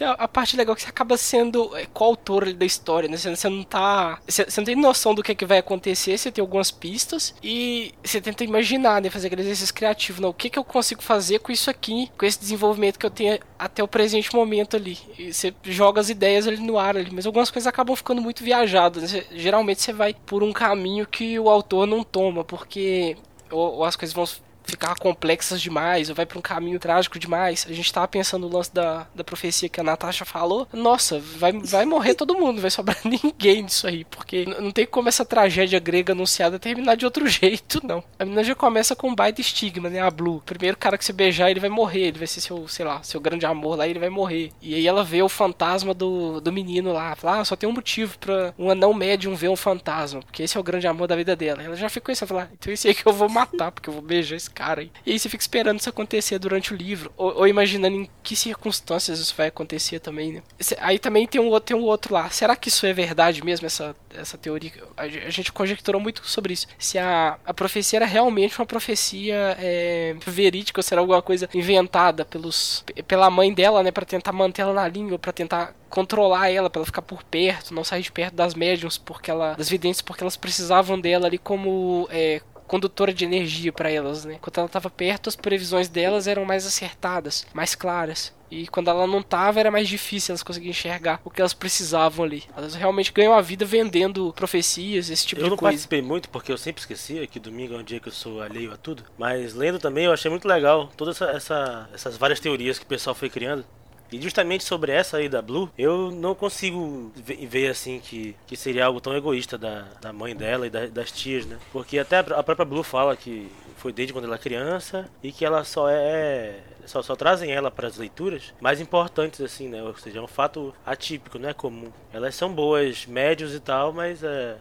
[0.00, 3.16] A parte legal é que você acaba sendo é, coautor da história, né?
[3.16, 4.20] Você não tá.
[4.26, 7.92] Você não tem noção do que, é que vai acontecer, você tem algumas pistas e
[8.02, 9.10] você tenta imaginar, né?
[9.10, 10.22] Fazer aquele exercício criativo.
[10.22, 13.10] Não, o que, que eu consigo fazer com isso aqui, com esse desenvolvimento que eu
[13.10, 14.98] tenho até o presente momento ali.
[15.18, 18.42] E você joga as ideias ali no ar ali, mas algumas coisas acabam ficando muito
[18.42, 19.12] viajadas.
[19.12, 19.24] Né?
[19.32, 23.16] Geralmente você vai por um caminho que o autor não toma, porque
[23.50, 24.26] ou, ou as coisas vão
[24.64, 27.66] ficar complexas demais, ou vai para um caminho trágico demais.
[27.68, 30.66] A gente tava pensando no lance da, da profecia que a Natasha falou.
[30.72, 35.08] Nossa, vai, vai morrer todo mundo, vai sobrar ninguém disso aí, porque não tem como
[35.08, 38.02] essa tragédia grega anunciada terminar de outro jeito, não.
[38.18, 40.00] A menina já começa com um baita estigma, né?
[40.00, 40.42] A Blue.
[40.44, 43.20] Primeiro cara que você beijar, ele vai morrer, ele vai ser seu, sei lá, seu
[43.20, 44.52] grande amor lá, ele vai morrer.
[44.60, 47.72] E aí ela vê o fantasma do, do menino lá, fala, ah, só tem um
[47.72, 51.16] motivo para um anão médium ver um fantasma, porque esse é o grande amor da
[51.16, 51.62] vida dela.
[51.62, 53.88] Ela já ficou isso, ela fala, ah, então esse aí que eu vou matar, porque
[53.88, 54.82] eu vou beijar esse cara.
[54.82, 57.12] E aí você fica esperando isso acontecer durante o livro.
[57.16, 60.42] Ou, ou imaginando em que circunstâncias isso vai acontecer também, né?
[60.78, 62.30] Aí também tem um, outro, tem um outro lá.
[62.30, 64.72] Será que isso é verdade mesmo, essa, essa teoria?
[64.96, 66.66] A, gente conjecturou muito sobre isso.
[66.78, 72.24] Se a, a profecia era realmente uma profecia é, verídica ou será alguma coisa inventada
[72.24, 73.90] pelos, pela mãe dela, né?
[73.90, 77.74] para tentar manter ela na língua, para tentar controlar ela, para ela ficar por perto,
[77.74, 81.36] não sair de perto das médiums, porque ela, das videntes, porque elas precisavam dela ali
[81.36, 82.40] como é,
[82.72, 84.38] condutora de energia para elas, né?
[84.40, 88.32] Quando ela estava perto, as previsões delas eram mais acertadas, mais claras.
[88.50, 92.24] E quando ela não tava, era mais difícil elas conseguirem enxergar o que elas precisavam
[92.24, 92.44] ali.
[92.56, 95.54] Elas realmente ganham a vida vendendo profecias, esse tipo eu de coisa.
[95.54, 98.12] Eu não participei muito porque eu sempre esquecia que domingo é um dia que eu
[98.12, 99.04] sou alheio a tudo.
[99.18, 102.88] Mas lendo também eu achei muito legal todas essa, essa, essas várias teorias que o
[102.88, 103.66] pessoal foi criando.
[104.12, 108.86] E justamente sobre essa aí da Blue, eu não consigo ver assim que, que seria
[108.86, 111.58] algo tão egoísta da, da mãe dela e da, das tias, né?
[111.72, 115.44] Porque até a própria Blue fala que foi desde quando ela é criança e que
[115.44, 119.82] ela só é só, só trazem ela para as leituras mais importantes assim, né?
[119.82, 121.90] Ou seja, é um fato atípico, não é comum.
[122.12, 124.56] Elas são boas médios e tal, mas é,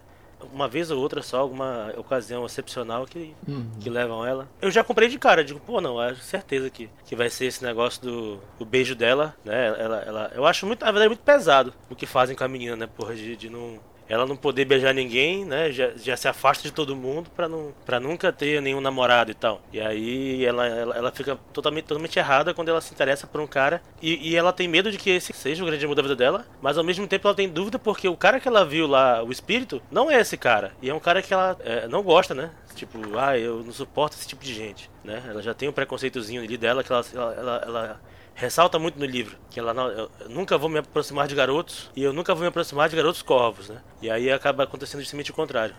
[0.53, 3.69] uma vez ou outra só, alguma ocasião excepcional que, uhum.
[3.79, 4.49] que levam ela.
[4.61, 7.63] Eu já comprei de cara, digo, pô, não, é certeza que, que vai ser esse
[7.63, 9.67] negócio do, do beijo dela, né?
[9.79, 12.75] Ela, ela, eu acho muito, na verdade, muito pesado o que fazem com a menina,
[12.75, 12.87] né?
[12.87, 13.79] Porra, de, de não
[14.11, 15.71] ela não poder beijar ninguém, né?
[15.71, 19.33] Já, já se afasta de todo mundo pra, não, pra nunca ter nenhum namorado e
[19.33, 19.61] tal.
[19.71, 23.47] E aí ela, ela, ela fica totalmente, totalmente errada quando ela se interessa por um
[23.47, 23.81] cara.
[24.01, 26.45] E, e ela tem medo de que esse seja o grande amor da vida dela,
[26.61, 29.31] mas ao mesmo tempo ela tem dúvida porque o cara que ela viu lá, o
[29.31, 30.73] espírito, não é esse cara.
[30.81, 32.51] E é um cara que ela é, não gosta, né?
[32.75, 35.23] Tipo, ah, eu não suporto esse tipo de gente, né?
[35.25, 38.01] Ela já tem um preconceitozinho ali dela que ela, ela, ela
[38.35, 42.01] ressalta muito no livro que ela não, eu nunca vou me aproximar de garotos e
[42.01, 43.81] eu nunca vou me aproximar de garotos corvos, né?
[44.01, 45.75] E aí acaba acontecendo justamente o contrário.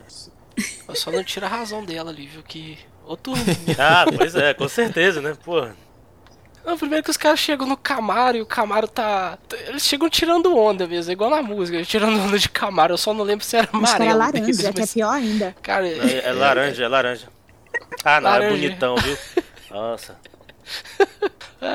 [0.87, 2.43] Eu só não tira a razão dela ali, viu?
[2.43, 2.79] Que.
[3.05, 3.33] Outro.
[3.79, 5.37] ah, pois é, com certeza, né?
[5.43, 5.67] Pô.
[6.65, 9.39] Não, primeiro que os caras chegam no Camaro e o Camaro tá.
[9.67, 12.93] Eles chegam tirando onda mesmo, igual na música, tirando onda de Camaro.
[12.93, 13.85] Eu só não lembro se era amarelo.
[13.85, 14.75] Acho que era laranja, deles, mas...
[14.75, 15.57] que é pior ainda.
[15.63, 17.29] Cara, é, é laranja, é laranja.
[18.05, 18.47] Ah, não, é laranja.
[18.47, 19.19] é bonitão, viu?
[19.71, 20.17] Nossa.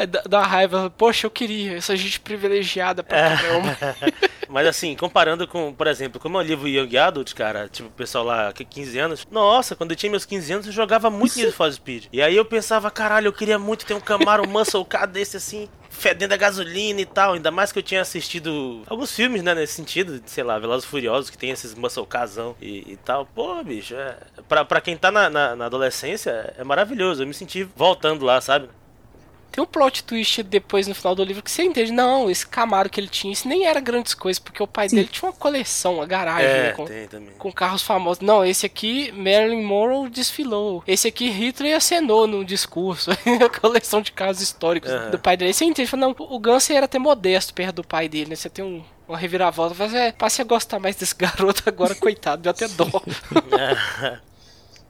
[0.07, 0.89] Dá, dá raiva.
[0.89, 3.35] Poxa, eu queria essa gente privilegiada pra é.
[3.35, 3.77] caramba.
[4.49, 7.91] Mas assim, comparando com, por exemplo, como é o livro Young Adult, cara, tipo, o
[7.91, 11.35] pessoal lá, que 15 anos, nossa, quando eu tinha meus 15 anos, eu jogava muito
[11.37, 12.05] Need for Speed.
[12.13, 15.67] E aí eu pensava, caralho, eu queria muito ter um Camaro Muscle Car desse assim,
[15.97, 17.33] fedendo a gasolina e tal.
[17.33, 21.29] Ainda mais que eu tinha assistido alguns filmes, né, nesse sentido, sei lá, Velozes Furiosos,
[21.29, 23.25] que tem esses muscle casão e, e tal.
[23.25, 27.23] Pô, bicho, é, pra, pra quem tá na, na, na adolescência, é maravilhoso.
[27.23, 28.69] Eu me senti voltando lá, sabe?
[29.51, 31.91] Tem um plot twist depois no final do livro que você entende.
[31.91, 34.97] Não, esse Camaro que ele tinha, isso nem era grandes coisas, porque o pai Sim.
[34.97, 36.87] dele tinha uma coleção, uma garagem é, né, com,
[37.37, 38.21] com, carros famosos.
[38.21, 40.83] Não, esse aqui Marilyn Monroe desfilou.
[40.87, 43.11] Esse aqui Hitler acenou no discurso.
[43.43, 45.11] a coleção de carros históricos uhum.
[45.11, 45.53] do pai dele.
[45.53, 45.95] Você entende?
[45.95, 48.35] Não, o Guns era até modesto perto do pai dele, né?
[48.35, 49.75] Você tem um, uma reviravolta.
[49.77, 52.85] Mas é, passe a gostar mais desse garoto agora, coitado, deu até dó.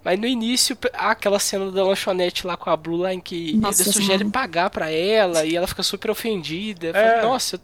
[0.08, 3.58] Mas no início, há aquela cena da lanchonete lá com a Blue lá em que
[3.58, 4.32] Nossa, ele sugere mano.
[4.32, 6.92] pagar pra ela e ela fica super ofendida.
[6.98, 7.60] É, Nossa,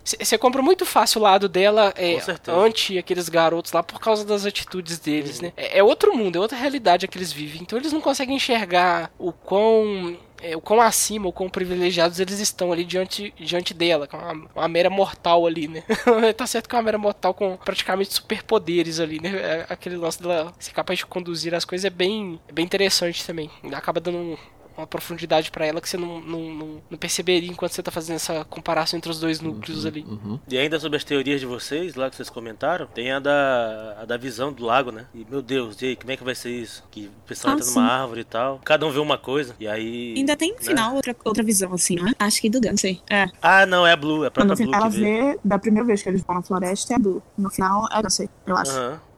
[0.00, 0.38] você é...
[0.38, 5.00] compra muito fácil o lado dela é, ante aqueles garotos lá por causa das atitudes
[5.00, 5.46] deles, uhum.
[5.46, 5.52] né?
[5.56, 7.62] É, é outro mundo, é outra realidade que eles vivem.
[7.62, 12.40] Então eles não conseguem enxergar o quão é, o quão acima, o quão privilegiados eles
[12.40, 15.84] estão ali diante, diante dela, com uma, uma mera mortal ali, né?
[16.36, 19.30] tá certo que é uma mera mortal com praticamente superpoderes ali, né?
[19.30, 23.24] É, aquele lance dela ser capaz de conduzir as coisas é bem, é bem interessante
[23.24, 23.50] também.
[23.72, 24.36] Acaba dando um,
[24.76, 28.16] uma profundidade para ela que você não, não, não, não, perceberia enquanto você tá fazendo
[28.16, 30.02] essa comparação entre os dois núcleos uhum, ali.
[30.02, 30.40] Uhum.
[30.48, 34.04] E ainda sobre as teorias de vocês, lá que vocês comentaram, tem a da, a
[34.04, 35.06] da visão do lago, né?
[35.14, 36.84] E meu Deus, e aí, como é que vai ser isso?
[36.90, 37.74] Que o pessoal ah, entra sim.
[37.74, 40.14] numa árvore e tal, cada um vê uma coisa, e aí.
[40.16, 40.62] Ainda tem no né?
[40.62, 42.12] final outra, outra visão, assim, não é?
[42.18, 43.00] Acho que do Gun, sei.
[43.08, 43.26] É.
[43.40, 44.74] Ah, não, é a Blue, é a própria Blue.
[44.74, 47.22] Ela vê, da primeira vez que eles vão na floresta, é a Blue.
[47.36, 48.78] No final, é, não sei, eu acho.
[48.78, 49.11] Uhum.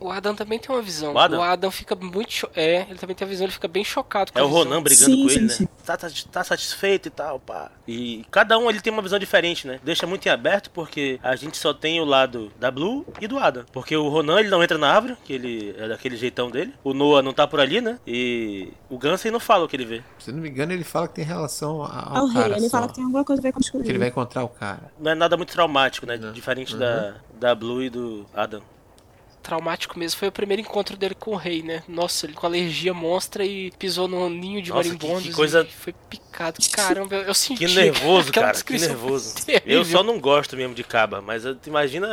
[0.00, 1.14] O Adam também tem uma visão.
[1.14, 2.32] O Adam, o Adam fica muito.
[2.32, 2.50] Cho...
[2.54, 5.10] É, ele também tem a visão, ele fica bem chocado com É o Ronan brigando
[5.12, 5.68] sim, com ele, sim, né?
[5.84, 7.70] Tá, tá, tá, satisfeito e tal, pá.
[7.86, 9.78] E cada um ele tem uma visão diferente, né?
[9.82, 13.38] Deixa muito em aberto porque a gente só tem o lado da Blue e do
[13.38, 13.64] Adam.
[13.72, 16.74] Porque o Ronan ele não entra na árvore, que ele é daquele jeitão dele.
[16.82, 17.98] O Noah não tá por ali, né?
[18.06, 20.02] E o Gansen não fala o que ele vê.
[20.18, 22.48] Se não me engano, ele fala que tem relação ao, ao cara.
[22.48, 22.78] Rei, ele só.
[22.78, 24.92] fala que tem alguma coisa a ver com o Que ele vai encontrar o cara.
[24.98, 26.16] Não é nada muito traumático, né?
[26.16, 26.32] Não.
[26.32, 26.80] Diferente uhum.
[26.80, 28.62] da, da Blue e do Adam
[29.44, 31.82] traumático mesmo foi o primeiro encontro dele com o rei, né?
[31.86, 35.22] Nossa, ele com alergia monstra e pisou no ninho de marimbondos.
[35.22, 35.64] Que, que coisa...
[35.64, 36.58] Foi picado.
[36.72, 37.66] Caramba, eu senti.
[37.66, 38.52] Que nervoso, cara.
[38.62, 39.34] Que nervoso.
[39.44, 39.78] Terrível.
[39.78, 42.06] Eu só não gosto mesmo de caba, mas imagina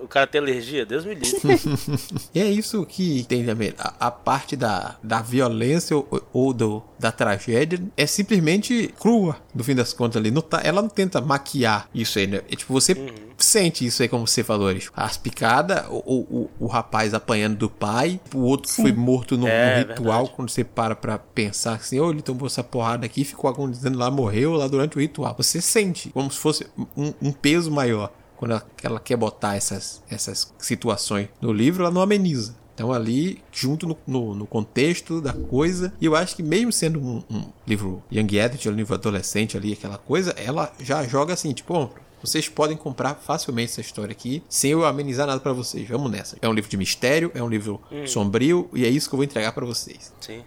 [0.00, 1.40] o cara ter alergia, Deus me livre.
[2.34, 3.72] e é isso que tem também.
[3.78, 9.62] A, a parte da, da violência ou, ou, do, da tragédia é simplesmente crua, no
[9.62, 10.30] fim das contas ali.
[10.30, 12.42] Não tá, ela não tenta maquiar isso aí, né?
[12.50, 13.31] É, tipo, você uhum.
[13.44, 18.20] Sente isso aí, como você falou, as picadas, o, o, o rapaz apanhando do pai,
[18.34, 18.82] o outro Sim.
[18.82, 20.36] foi morto no, é, no ritual, verdade.
[20.36, 24.10] quando você para pra pensar assim, oh, ele tomou essa porrada aqui, ficou agonizando lá,
[24.10, 25.34] morreu lá durante o ritual.
[25.36, 28.12] Você sente como se fosse um, um peso maior.
[28.36, 32.56] Quando ela, ela, quer botar essas, essas situações no livro, ela não ameniza.
[32.74, 37.00] Então ali, junto no, no, no, contexto da coisa, e eu acho que mesmo sendo
[37.00, 41.52] um, um livro young adult, um livro adolescente ali, aquela coisa, ela já joga assim,
[41.52, 45.88] tipo, vocês podem comprar facilmente essa história aqui, sem eu amenizar nada para vocês.
[45.88, 46.36] Vamos nessa.
[46.40, 48.06] É um livro de mistério, é um livro hum.
[48.06, 50.12] sombrio, e é isso que eu vou entregar para vocês.
[50.20, 50.42] Sim.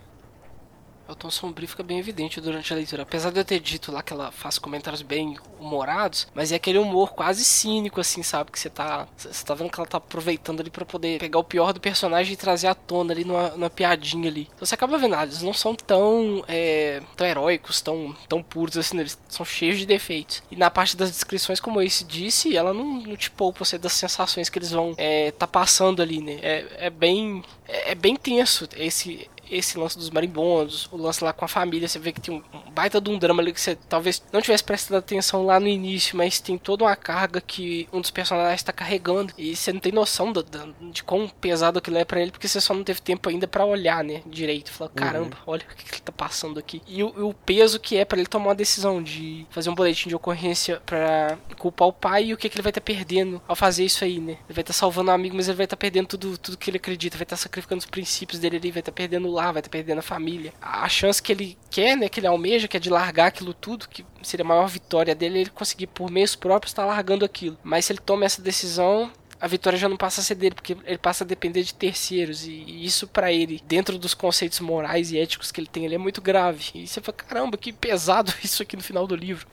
[1.07, 3.03] O tom sombrio fica bem evidente durante a leitura.
[3.03, 6.79] Apesar de eu ter dito lá que ela faz comentários bem humorados, mas é aquele
[6.79, 8.51] humor quase cínico, assim, sabe?
[8.51, 9.07] Que você tá.
[9.15, 12.33] Você tá vendo que ela tá aproveitando ali para poder pegar o pior do personagem
[12.33, 14.49] e trazer à tona ali numa, numa piadinha ali.
[14.55, 18.77] Então você acaba vendo, ah, eles não são tão, é, tão heróicos, tão, tão puros
[18.77, 20.41] assim, eles são cheios de defeitos.
[20.49, 23.93] E na parte das descrições, como esse disse, ela não, não te poupa você das
[23.93, 26.39] sensações que eles vão é, tá passando ali, né?
[26.41, 27.43] É, é bem.
[27.67, 31.87] É, é bem tenso esse esse lance dos marimbondos, o lance lá com a família,
[31.87, 34.63] você vê que tem um, baita de um drama ali que você talvez não tivesse
[34.63, 38.73] prestado atenção lá no início, mas tem toda uma carga que um dos personagens está
[38.73, 42.31] carregando e você não tem noção do, do, de quão pesado aquilo é para ele,
[42.31, 44.71] porque você só não teve tempo ainda para olhar, né, direito.
[44.71, 44.95] Falar, uhum.
[44.95, 45.43] caramba, uhum.
[45.53, 46.81] olha o que, que ele tá passando aqui.
[46.87, 50.09] E o, o peso que é para ele tomar uma decisão de fazer um boletim
[50.09, 53.41] de ocorrência para culpar o pai e o que, que ele vai estar tá perdendo
[53.47, 54.33] ao fazer isso aí, né?
[54.33, 56.57] Ele vai estar tá salvando um amigo, mas ele vai estar tá perdendo tudo, tudo
[56.57, 59.29] que ele acredita, vai estar tá sacrificando os princípios dele ali, vai estar tá perdendo
[59.35, 60.53] lar, vai estar tá perdendo a família.
[60.61, 63.87] A chance que ele quer, né, que ele almeja, que é de largar aquilo tudo,
[63.87, 67.57] que seria a maior vitória dele, ele conseguir por meios próprios estar tá largando aquilo.
[67.63, 70.77] Mas se ele toma essa decisão, a vitória já não passa a ser dele, porque
[70.85, 72.45] ele passa a depender de terceiros.
[72.45, 75.99] E isso para ele, dentro dos conceitos morais e éticos que ele tem, ele é
[75.99, 76.71] muito grave.
[76.73, 79.45] E você fala, caramba, que pesado isso aqui no final do livro.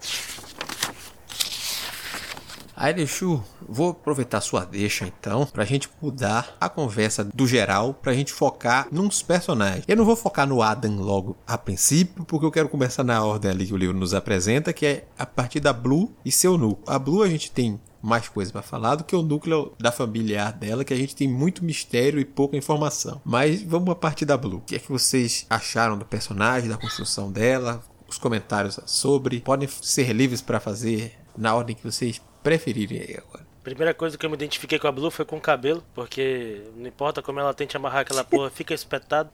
[2.83, 8.33] Airechu, vou aproveitar sua deixa então, pra gente mudar a conversa do geral, pra gente
[8.33, 9.85] focar nos personagens.
[9.87, 13.53] Eu não vou focar no Adam logo a princípio, porque eu quero começar na ordem
[13.53, 16.83] ali que o livro nos apresenta, que é a partir da Blue e seu núcleo.
[16.89, 20.53] A Blue a gente tem mais coisas para falar do que o núcleo da familiar
[20.53, 23.21] dela, que a gente tem muito mistério e pouca informação.
[23.25, 24.59] Mas vamos a partir da Blue.
[24.59, 27.81] O que é que vocês acharam do personagem, da construção dela?
[28.09, 29.41] Os comentários sobre.
[29.41, 33.53] Podem ser livres para fazer na ordem que vocês preferirem agora.
[33.63, 36.89] Primeira coisa que eu me identifiquei com a Blue foi com o cabelo, porque não
[36.89, 39.31] importa como ela tente amarrar aquela porra, fica espetado.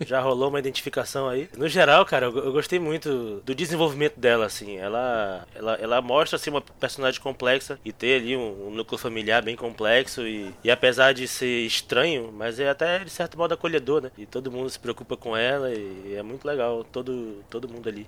[0.00, 1.50] Já rolou uma identificação aí.
[1.54, 4.78] No geral, cara, eu, eu, gostei muito do desenvolvimento dela, assim.
[4.78, 9.42] Ela, ela, ela mostra assim, uma personagem complexa e ter ali um, um núcleo familiar
[9.42, 10.26] bem complexo.
[10.26, 14.10] E, e apesar de ser estranho, mas é até de certo modo acolhedor, né?
[14.16, 18.06] E todo mundo se preocupa com ela e é muito legal, todo, todo mundo ali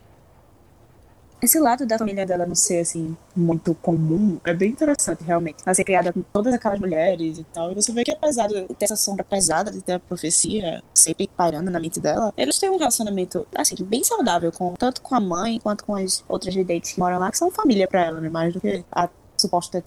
[1.42, 5.62] esse lado da família dela não ser, assim, muito comum, é bem interessante, realmente.
[5.64, 7.72] Ela ser criada com todas aquelas mulheres e tal.
[7.72, 11.28] E você vê que apesar de ter essa sombra pesada de ter a profecia sempre
[11.36, 15.20] pairando na mente dela, eles têm um relacionamento, assim, bem saudável, com, tanto com a
[15.20, 18.28] mãe quanto com as outras videntes que moram lá, que são família pra ela, né?
[18.28, 19.82] Mais do que a suposta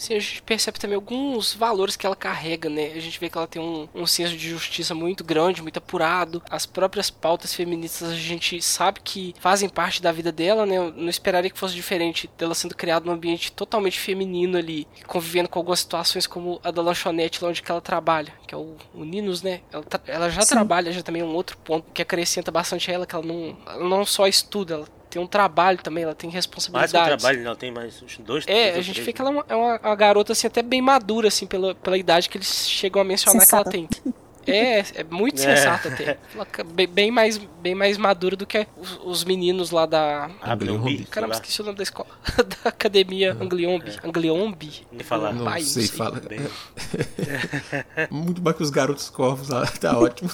[0.00, 2.86] Sim, a gente percebe também alguns valores que ela carrega, né?
[2.94, 6.42] A gente vê que ela tem um, um senso de justiça muito grande, muito apurado.
[6.48, 10.78] As próprias pautas feministas a gente sabe que fazem parte da vida dela, né?
[10.78, 15.50] Eu não esperaria que fosse diferente dela sendo criada num ambiente totalmente feminino ali, convivendo
[15.50, 18.76] com algumas situações como a da lanchonete, lá onde que ela trabalha, que é o,
[18.94, 19.60] o Ninos, né?
[19.70, 20.54] Ela, ela já Sim.
[20.54, 23.54] trabalha, já também é um outro ponto que acrescenta bastante a ela, que ela não,
[23.66, 26.92] ela não só estuda, ela tem um trabalho também, ela tem responsabilidades.
[26.92, 29.20] Mais que um trabalho, ela tem mais uns dois, É, a gente três, vê que
[29.20, 32.28] ela é uma, é uma, uma, garota assim até bem madura assim pela, pela idade
[32.28, 33.70] que eles chegam a mencionar Sensata.
[33.70, 34.14] que ela tem.
[34.46, 35.56] É, é muito é.
[35.56, 36.18] sensata até.
[36.72, 40.30] Bem, bem, mais, bem mais madura do que os, os meninos lá da.
[40.42, 41.04] Angliombi.
[41.04, 42.08] Caramba, esqueci o nome da escola.
[42.64, 43.96] da academia Angliombi.
[44.02, 44.86] Angliombi?
[44.90, 45.32] Nem falar.
[45.32, 46.20] Não, não sei, falar.
[48.10, 50.30] muito mais que os garotos corvos lá, tá ótimo.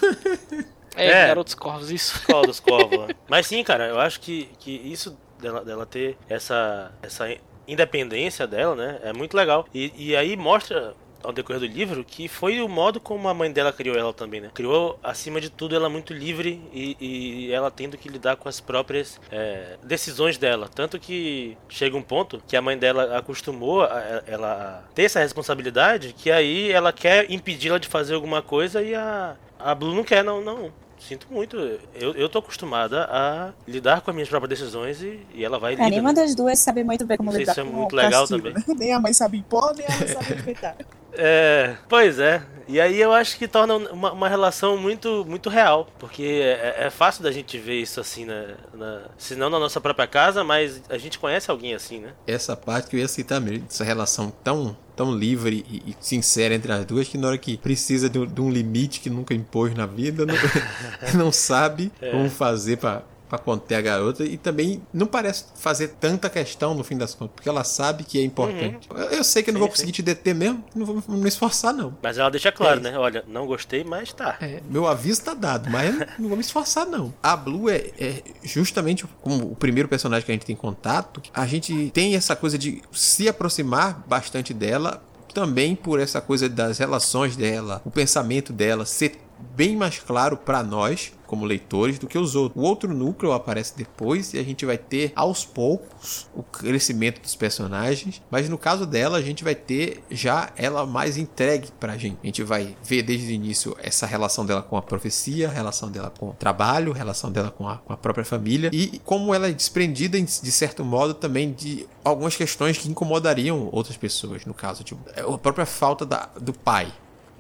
[0.97, 2.21] É, é Garotos Corvos, isso.
[2.45, 3.15] Dos Corvos.
[3.29, 7.27] Mas sim, cara, eu acho que, que isso dela, dela ter essa, essa
[7.69, 9.67] independência dela, né, é muito legal.
[9.75, 13.51] E, e aí mostra ao decorrer do livro que foi o modo como a mãe
[13.51, 14.51] dela criou ela também, né?
[14.55, 18.61] Criou, acima de tudo, ela muito livre e, e ela tendo que lidar com as
[18.61, 20.69] próprias é, decisões dela.
[20.73, 25.19] Tanto que chega um ponto que a mãe dela acostumou a, ela a ter essa
[25.19, 30.05] responsabilidade que aí ela quer impedi-la de fazer alguma coisa e a, a Blue não
[30.05, 31.57] quer, não, não sinto muito.
[31.95, 35.75] Eu, eu tô acostumada a lidar com as minhas próprias decisões e, e ela vai
[35.75, 35.91] lidar.
[35.91, 38.53] Nenhuma das duas sabe muito bem como lidar isso é muito legal castigo.
[38.53, 38.65] também.
[38.79, 40.77] nem a mãe sabe impor, nem a mãe sabe respeitar.
[41.17, 42.43] É, pois é.
[42.69, 45.89] E aí eu acho que torna uma, uma relação muito, muito real.
[45.99, 49.81] Porque é, é, fácil da gente ver isso assim, na, na, se não na nossa
[49.81, 52.13] própria casa, mas a gente conhece alguém assim, né?
[52.27, 56.55] Essa parte que eu ia citar mesmo, essa relação tão tão livre e, e, sincera
[56.55, 59.75] entre as duas que na hora que precisa de, de um limite que nunca impôs
[59.75, 60.35] na vida, não,
[61.15, 62.11] não sabe é.
[62.13, 66.85] como fazer para para conter a garota e também não parece fazer tanta questão no
[66.85, 68.89] fim das contas, porque ela sabe que é importante.
[68.91, 68.99] Uhum.
[68.99, 69.95] Eu, eu, sei que sim, não vou conseguir sim.
[69.95, 71.97] te deter mesmo, não vou me esforçar não.
[72.03, 72.99] Mas ela deixa claro, é né?
[72.99, 74.37] Olha, não gostei, mas tá.
[74.41, 77.13] É, meu aviso tá dado, mas não vou me esforçar não.
[77.23, 81.47] A Blue é, é, justamente como o primeiro personagem que a gente tem contato, a
[81.47, 85.03] gente tem essa coisa de se aproximar bastante dela
[85.35, 89.19] também por essa coisa das relações dela, o pensamento dela ser
[89.55, 92.63] bem mais claro para nós como leitores do que os outros.
[92.63, 97.35] O outro núcleo aparece depois e a gente vai ter aos poucos o crescimento dos
[97.35, 102.19] personagens, mas no caso dela a gente vai ter já ela mais entregue pra gente.
[102.23, 106.11] A gente vai ver desde o início essa relação dela com a profecia, relação dela
[106.11, 109.53] com o trabalho, relação dela com a, com a própria família e como ela é
[109.53, 115.01] desprendida de certo modo também de algumas questões que incomodariam outras pessoas, no caso, tipo,
[115.17, 116.93] a própria falta da, do pai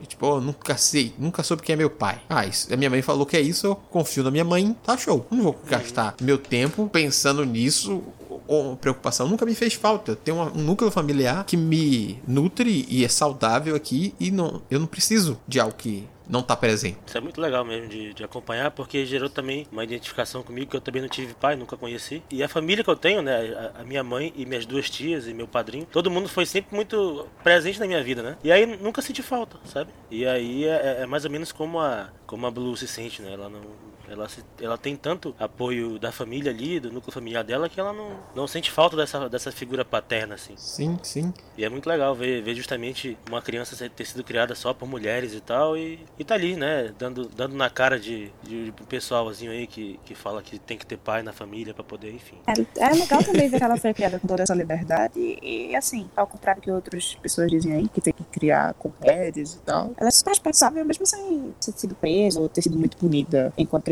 [0.02, 2.20] E, tipo, eu nunca sei, nunca soube quem é meu pai.
[2.28, 4.96] Ah, isso, a minha mãe falou que é isso, eu confio na minha mãe, tá
[4.96, 5.26] show.
[5.30, 8.02] Não vou gastar meu tempo pensando nisso
[8.46, 10.12] ou preocupação nunca me fez falta.
[10.12, 14.78] Eu tenho um núcleo familiar que me nutre e é saudável aqui e não, eu
[14.78, 16.98] não preciso de algo que não tá presente.
[17.06, 20.76] Isso é muito legal mesmo de, de acompanhar, porque gerou também uma identificação comigo, que
[20.76, 22.22] eu também não tive pai, nunca conheci.
[22.30, 25.26] E a família que eu tenho, né, a, a, minha mãe e minhas duas tias
[25.26, 28.36] e meu padrinho, todo mundo foi sempre muito presente na minha vida, né?
[28.42, 29.90] E aí nunca senti falta, sabe?
[30.10, 33.32] E aí é, é mais ou menos como a, como a Blue se sente, né?
[33.32, 33.60] Ela não,
[34.08, 37.92] ela, se, ela tem tanto apoio da família ali, do núcleo familiar dela, que ela
[37.92, 40.54] não, não sente falta dessa, dessa figura paterna, assim.
[40.56, 41.32] Sim, sim.
[41.56, 45.34] E é muito legal ver, ver justamente uma criança ter sido criada só por mulheres
[45.34, 46.92] e tal, e, e tá ali, né?
[46.98, 50.78] Dando, dando na cara de, de, de pessoal assim, aí que, que fala que tem
[50.78, 52.36] que ter pai na família para poder, enfim.
[52.46, 55.76] É, é legal também ver que ela foi criada com toda essa liberdade, e, e
[55.76, 59.58] assim, ao contrário que outras pessoas dizem aí, que tem que criar com mulheres e
[59.60, 63.52] tal, ela é super responsável mesmo sem ter sido presa ou ter sido muito punida
[63.56, 63.88] enquanto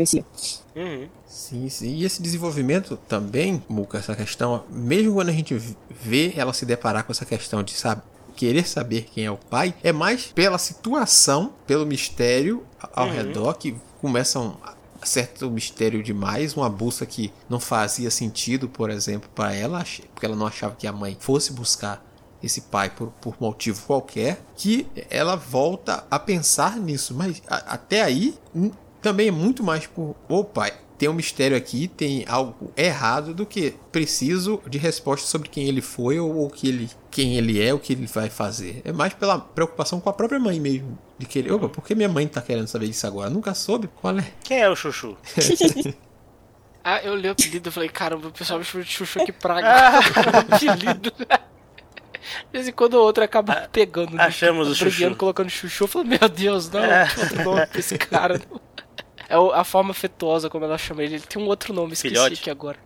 [0.75, 1.07] Uhum.
[1.27, 1.95] Sim, sim.
[1.95, 5.55] E esse desenvolvimento também, Muca, essa questão, mesmo quando a gente
[5.89, 8.01] vê ela se deparar com essa questão de sabe,
[8.35, 13.13] querer saber quem é o pai, é mais pela situação, pelo mistério ao uhum.
[13.13, 14.57] redor que começam
[15.05, 19.83] certo mistério demais, uma busca que não fazia sentido, por exemplo, para ela,
[20.13, 22.03] porque ela não achava que a mãe fosse buscar
[22.41, 27.13] esse pai por, por motivo qualquer, que ela volta a pensar nisso.
[27.13, 28.35] Mas a, até aí
[29.05, 33.45] também é muito mais por, o pai, tem um mistério aqui, tem algo errado do
[33.45, 37.71] que preciso de resposta sobre quem ele foi ou, ou que ele, quem ele é,
[37.71, 38.81] o que ele vai fazer.
[38.83, 40.97] É mais pela preocupação com a própria mãe mesmo.
[41.19, 43.29] De querer, opa, por que minha mãe tá querendo saber isso agora?
[43.29, 44.25] Nunca soube qual é.
[44.43, 45.15] Quem é o Chuchu?
[46.83, 49.31] ah, eu li o apelido e falei, caramba, o pessoal me chama de Chuchu, que
[49.31, 49.69] praga.
[49.69, 49.99] Ah.
[50.51, 51.13] apelido.
[51.19, 54.19] De vez em quando o outro acaba ah, pegando.
[54.19, 54.71] Achamos né?
[54.73, 55.15] o Chuchu.
[55.15, 55.83] colocando Chuchu.
[55.83, 57.07] Eu falei, meu Deus, não, é.
[57.15, 58.41] outro nome pra esse cara.
[58.49, 58.65] Não.
[59.29, 61.15] É a forma afetuosa como ela chama ele.
[61.15, 62.39] Ele tem um outro nome, esqueci Filhote.
[62.39, 62.77] aqui agora.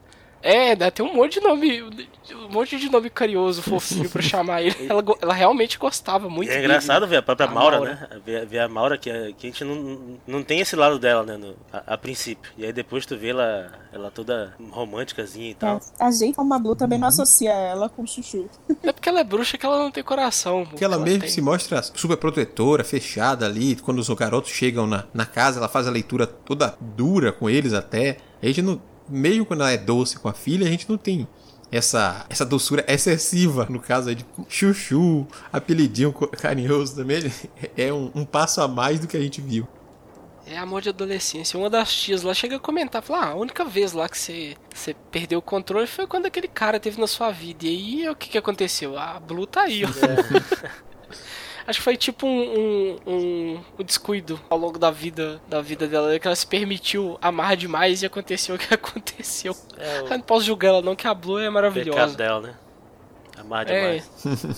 [0.41, 4.61] É, né, tem um monte de nome, um monte de nome carinhoso, fofinho pra chamar
[4.61, 4.87] ele.
[4.87, 6.49] Ela, ela realmente gostava muito.
[6.49, 7.11] E é engraçado dele.
[7.11, 8.21] ver a própria a Maura, Maura, né?
[8.25, 11.37] Ver, ver, a Maura que, que a gente não, não tem esse lado dela, né?
[11.37, 12.51] No, a, a, princípio.
[12.57, 15.81] E aí depois tu vê ela, ela toda românticazinha e tal.
[15.99, 17.01] É, a gente, como a Blue, também uhum.
[17.01, 18.49] não associa ela com o Chuchu.
[18.83, 20.65] É porque ela é bruxa que ela não tem coração.
[20.65, 21.29] Porque ela, ela mesmo tem.
[21.29, 23.75] se mostra super protetora, fechada ali.
[23.75, 27.73] Quando os garotos chegam na, na casa, ela faz a leitura toda dura com eles
[27.73, 28.17] até.
[28.41, 31.27] A gente não, meio quando ela é doce com a filha, a gente não tem
[31.71, 37.31] essa, essa doçura excessiva, no caso aí de chuchu, apelidinho carinhoso também,
[37.77, 39.67] é um, um, passo a mais do que a gente viu.
[40.47, 41.59] É amor de adolescência.
[41.59, 44.55] Uma das tias lá chega a comentar, fala, ah, a única vez lá que você,
[44.73, 47.65] você perdeu o controle foi quando aquele cara teve na sua vida.
[47.65, 47.67] E
[48.03, 48.97] aí o que, que aconteceu?
[48.97, 49.89] A Blue tá aí, ó.
[49.89, 50.69] É.
[51.69, 56.17] Acho que foi tipo um, um, um, descuido ao longo da vida da vida dela,
[56.17, 59.55] que ela se permitiu amar demais e aconteceu o que aconteceu.
[59.77, 60.05] É, o...
[60.05, 61.91] Eu não posso julgar ela não, que a Blue é maravilhosa.
[61.91, 62.55] Pecado dela, né?
[63.37, 64.09] Amar demais.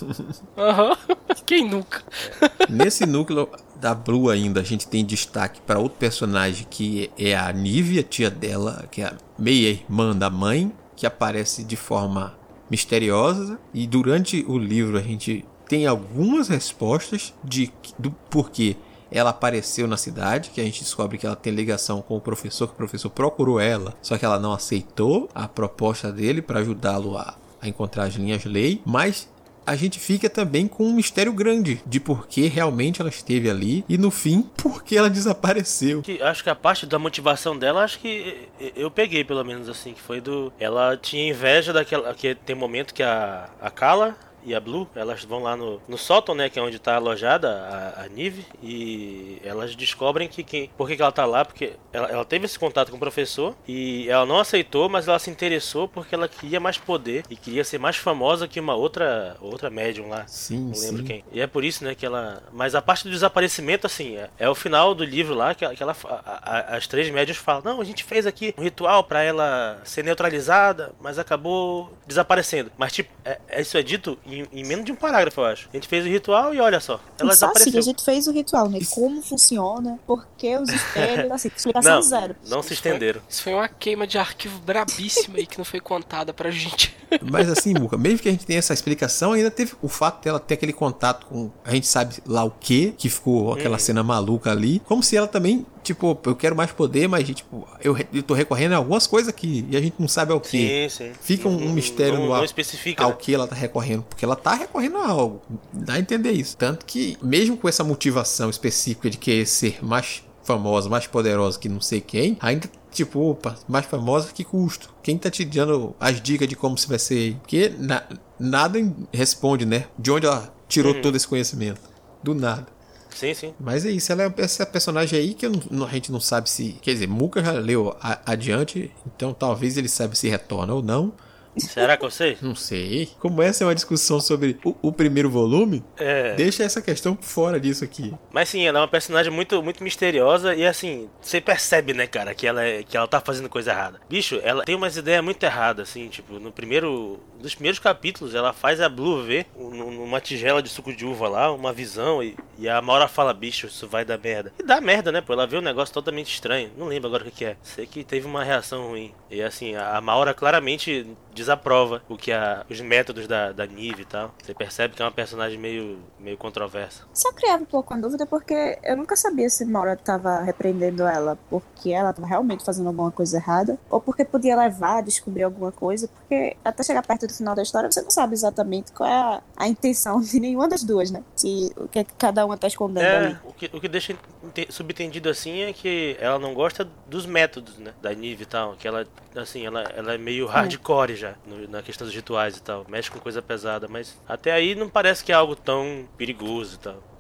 [0.57, 0.97] Aham.
[1.09, 1.11] É.
[1.11, 1.17] uhum.
[1.45, 2.01] Quem nunca?
[2.41, 2.71] É.
[2.71, 7.51] Nesse núcleo da Blue ainda, a gente tem destaque para outro personagem que é a
[7.51, 12.39] Nívia, tia dela, que é a meia-irmã da mãe, que aparece de forma
[12.69, 13.59] misteriosa.
[13.73, 18.75] E durante o livro a gente tem algumas respostas de do porquê
[19.09, 22.67] ela apareceu na cidade, que a gente descobre que ela tem ligação com o professor,
[22.67, 27.17] que o professor procurou ela, só que ela não aceitou a proposta dele para ajudá-lo
[27.17, 29.29] a, a encontrar as linhas lei, mas
[29.65, 33.85] a gente fica também com um mistério grande de por que realmente ela esteve ali
[33.87, 36.01] e no fim por que ela desapareceu.
[36.01, 39.93] Que, acho que a parte da motivação dela, acho que eu peguei pelo menos assim,
[39.93, 44.55] que foi do ela tinha inveja daquela que tem momento que a a Kala e
[44.55, 48.03] a Blue, elas vão lá no, no sótão, né, que é onde está alojada a,
[48.03, 52.07] a Nive, e elas descobrem que quem, por que, que ela está lá, porque ela,
[52.07, 55.87] ela, teve esse contato com o professor e ela não aceitou, mas ela se interessou
[55.87, 60.09] porque ela queria mais poder e queria ser mais famosa que uma outra outra médium
[60.09, 60.25] lá.
[60.27, 61.03] Sim, não lembro sim.
[61.03, 61.23] quem.
[61.31, 62.43] E é por isso, né, que ela.
[62.51, 65.83] Mas a parte do desaparecimento, assim, é, é o final do livro lá que, que
[65.83, 69.23] ela, a, a, as três médiums falam: não, a gente fez aqui um ritual para
[69.23, 72.71] ela ser neutralizada, mas acabou desaparecendo.
[72.77, 75.69] Mas tipo, é, isso é dito em, em, menos de um parágrafo, eu acho.
[75.71, 76.99] A gente fez o ritual e olha só.
[77.19, 77.69] Ela só desapareceu.
[77.69, 78.79] Assim, a gente fez o ritual, né?
[78.89, 82.35] Como funciona, por que os espelhos, assim, explicação não, zero.
[82.47, 83.21] Não se estenderam.
[83.27, 86.95] Isso foi uma queima de arquivo brabíssima aí que não foi contada pra gente.
[87.21, 90.39] Mas assim, Muca, mesmo que a gente tenha essa explicação, ainda teve o fato dela
[90.39, 91.51] ter aquele contato com.
[91.63, 93.79] A gente sabe lá o que, que ficou aquela hum.
[93.79, 94.79] cena maluca ali.
[94.85, 98.73] Como se ela também tipo, eu quero mais poder, mas tipo, eu, eu tô recorrendo
[98.73, 100.89] a algumas coisas aqui e a gente não sabe ao que.
[100.89, 101.11] Sim, sim.
[101.21, 103.03] Fica um, um mistério não, no não ar especifica.
[103.03, 103.15] ao né?
[103.19, 105.41] que ela tá recorrendo, porque ela tá recorrendo a algo.
[105.73, 106.55] Dá a entender isso.
[106.57, 111.69] Tanto que, mesmo com essa motivação específica de querer ser mais famosa, mais poderosa que
[111.69, 114.93] não sei quem, ainda, tipo, opa, mais famosa que custo.
[115.03, 117.35] Quem tá te dando as dicas de como você vai ser?
[117.35, 118.03] Porque na-
[118.39, 118.79] nada
[119.13, 119.85] responde, né?
[119.97, 121.01] De onde ela tirou Uhum.
[121.01, 121.79] todo esse conhecimento.
[122.23, 122.65] Do nada.
[123.13, 123.53] Sim, sim.
[123.59, 126.73] Mas é isso, ela é essa personagem aí que não- a gente não sabe se.
[126.81, 131.13] Quer dizer, Muka já leu a- adiante, então talvez ele saiba se retorna ou não.
[131.57, 132.37] Será que eu sei?
[132.41, 133.09] Não sei.
[133.19, 136.33] Como essa é uma discussão sobre o, o primeiro volume, É.
[136.35, 138.13] deixa essa questão fora disso aqui.
[138.31, 142.33] Mas sim, ela é uma personagem muito, muito misteriosa e assim, você percebe, né, cara,
[142.33, 143.99] que ela, é, que ela tá fazendo coisa errada.
[144.09, 147.19] Bicho, ela tem umas ideias muito erradas, assim, tipo, no primeiro.
[147.41, 151.27] Nos primeiros capítulos, ela faz a Blue ver um- numa tigela de suco de uva
[151.27, 154.53] lá, uma visão, e, e a Maura fala, bicho, isso vai dar merda.
[154.59, 155.33] E dá merda, né, pô?
[155.33, 156.71] Ela vê um negócio totalmente estranho.
[156.77, 157.57] Não lembro agora o que, que é.
[157.63, 159.13] Sei que teve uma reação ruim.
[159.29, 164.05] E assim, a Maura claramente desaprova o que a, os métodos da, da Nive e
[164.05, 164.33] tal.
[164.43, 167.03] Você percebe que é uma personagem meio, meio controversa.
[167.13, 171.37] Só criava um pouco a dúvida porque eu nunca sabia se Maura tava repreendendo ela
[171.49, 175.71] porque ela tava realmente fazendo alguma coisa errada ou porque podia levar a descobrir alguma
[175.71, 179.13] coisa, porque até chegar perto do final da história você não sabe exatamente qual é
[179.13, 181.23] a, a intenção de nenhuma das duas, né?
[181.35, 183.37] Se, o que, é que cada uma tá escondendo É, ali.
[183.43, 184.13] o que, o que deixa
[184.43, 187.93] ente- subentendido assim é que ela não gosta dos métodos, né?
[188.01, 188.73] Da Nive e tal.
[188.75, 189.05] Que ela,
[189.35, 192.85] assim, ela, ela é meio hardcore já no- na questão dos rituais e tal.
[192.87, 196.79] Mexe com coisa pesada, mas até aí não parece que é algo tão perigoso e
[196.79, 197.10] tal.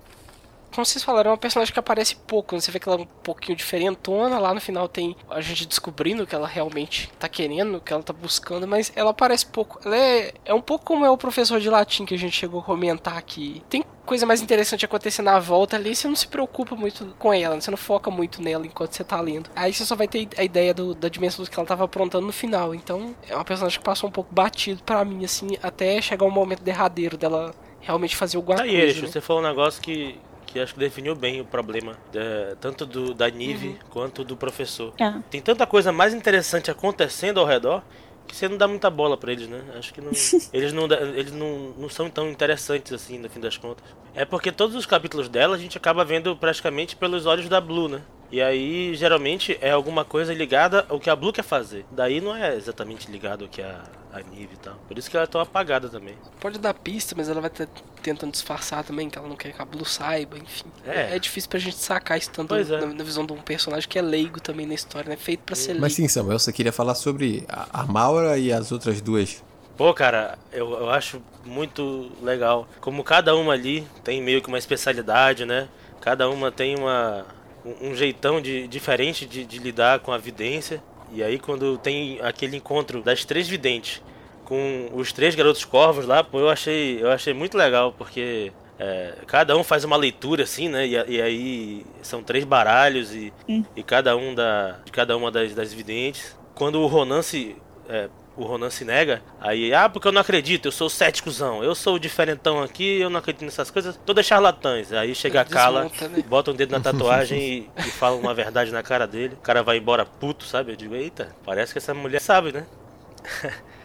[0.73, 2.59] Como vocês falaram, é uma personagem que aparece pouco.
[2.59, 4.39] Você vê que ela é um pouquinho diferentona.
[4.39, 7.91] Lá no final tem a gente descobrindo o que ela realmente tá querendo, o que
[7.91, 9.79] ela tá buscando, mas ela aparece pouco.
[9.85, 12.61] Ela é, é um pouco como é o professor de latim que a gente chegou
[12.61, 13.61] a comentar aqui.
[13.69, 17.59] Tem coisa mais interessante acontecendo na volta ali, você não se preocupa muito com ela,
[17.59, 19.49] você não foca muito nela enquanto você tá lendo.
[19.55, 22.25] Aí você só vai ter a ideia do- da dimensão do que ela tava aprontando
[22.25, 22.73] no final.
[22.75, 26.31] Então, é uma personagem que passou um pouco batido pra mim, assim, até chegar o
[26.31, 28.85] momento derradeiro dela realmente fazer alguma Aí, coisa.
[28.85, 29.07] Eixo, né?
[29.07, 30.17] você falou um negócio que,
[30.51, 34.93] que acho que definiu bem o problema, é, tanto do, da Nive quanto do professor.
[34.99, 37.81] Ah, Tem tanta coisa mais interessante acontecendo ao redor
[38.27, 39.61] que você não dá muita bola pra eles, né?
[39.75, 40.11] Acho que não,
[40.53, 40.85] eles, não,
[41.15, 43.83] eles não, não são tão interessantes assim, no fim das contas.
[44.13, 47.87] É porque todos os capítulos dela a gente acaba vendo praticamente pelos olhos da Blue,
[47.87, 48.01] né?
[48.31, 51.85] E aí, geralmente, é alguma coisa ligada ao que a Blue quer fazer.
[51.91, 54.75] Daí não é exatamente ligado ao que a, a Nive e tal.
[54.87, 56.15] Por isso que ela é tão apagada também.
[56.39, 57.67] Pode dar pista, mas ela vai estar
[58.01, 60.63] tentando disfarçar também, que ela não quer que a Blue saiba, enfim.
[60.85, 61.15] É.
[61.15, 62.63] É, difícil pra gente sacar isso tanto é.
[62.63, 65.17] na, na visão de um personagem que é leigo também na história, né?
[65.17, 65.81] Feito pra ser leigo.
[65.81, 69.43] Mas sim, Samuel, você queria falar sobre a, a Maura e as outras duas.
[69.77, 72.67] Pô, cara, eu, eu acho muito legal.
[72.79, 75.67] Como cada uma ali tem meio que uma especialidade, né?
[75.99, 77.25] Cada uma tem uma,
[77.65, 80.81] um, jeitão de, diferente de, de lidar com a vidência.
[81.11, 84.01] E aí quando tem aquele encontro das três videntes
[84.45, 89.13] com os três garotos corvos lá, pô, eu achei, eu achei muito legal, porque é,
[89.27, 90.87] cada um faz uma leitura assim, né?
[90.87, 93.31] E, e aí são três baralhos e,
[93.75, 96.35] e cada um da, de cada uma das, das videntes.
[96.55, 97.55] Quando o Ronan se.
[97.87, 101.63] é, o Ronan se nega, aí, ah, porque eu não acredito, eu sou o céticozão,
[101.63, 104.93] eu sou o diferentão aqui, eu não acredito nessas coisas, todas charlatãs.
[104.93, 106.23] Aí chega a Kala, Desmonta, né?
[106.27, 109.35] bota um dedo na tatuagem e, e fala uma verdade na cara dele.
[109.35, 110.71] O cara vai embora puto, sabe?
[110.71, 112.65] Eu digo, eita, parece que essa mulher sabe, né?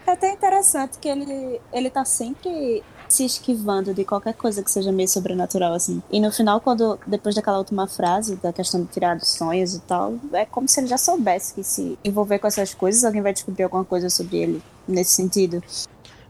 [0.05, 4.91] É até interessante que ele, ele tá sempre se esquivando de qualquer coisa que seja
[4.91, 6.01] meio sobrenatural, assim.
[6.11, 9.79] E no final, quando, depois daquela última frase, da questão de tirar dos sonhos e
[9.81, 13.33] tal, é como se ele já soubesse que se envolver com essas coisas, alguém vai
[13.33, 15.63] descobrir alguma coisa sobre ele nesse sentido.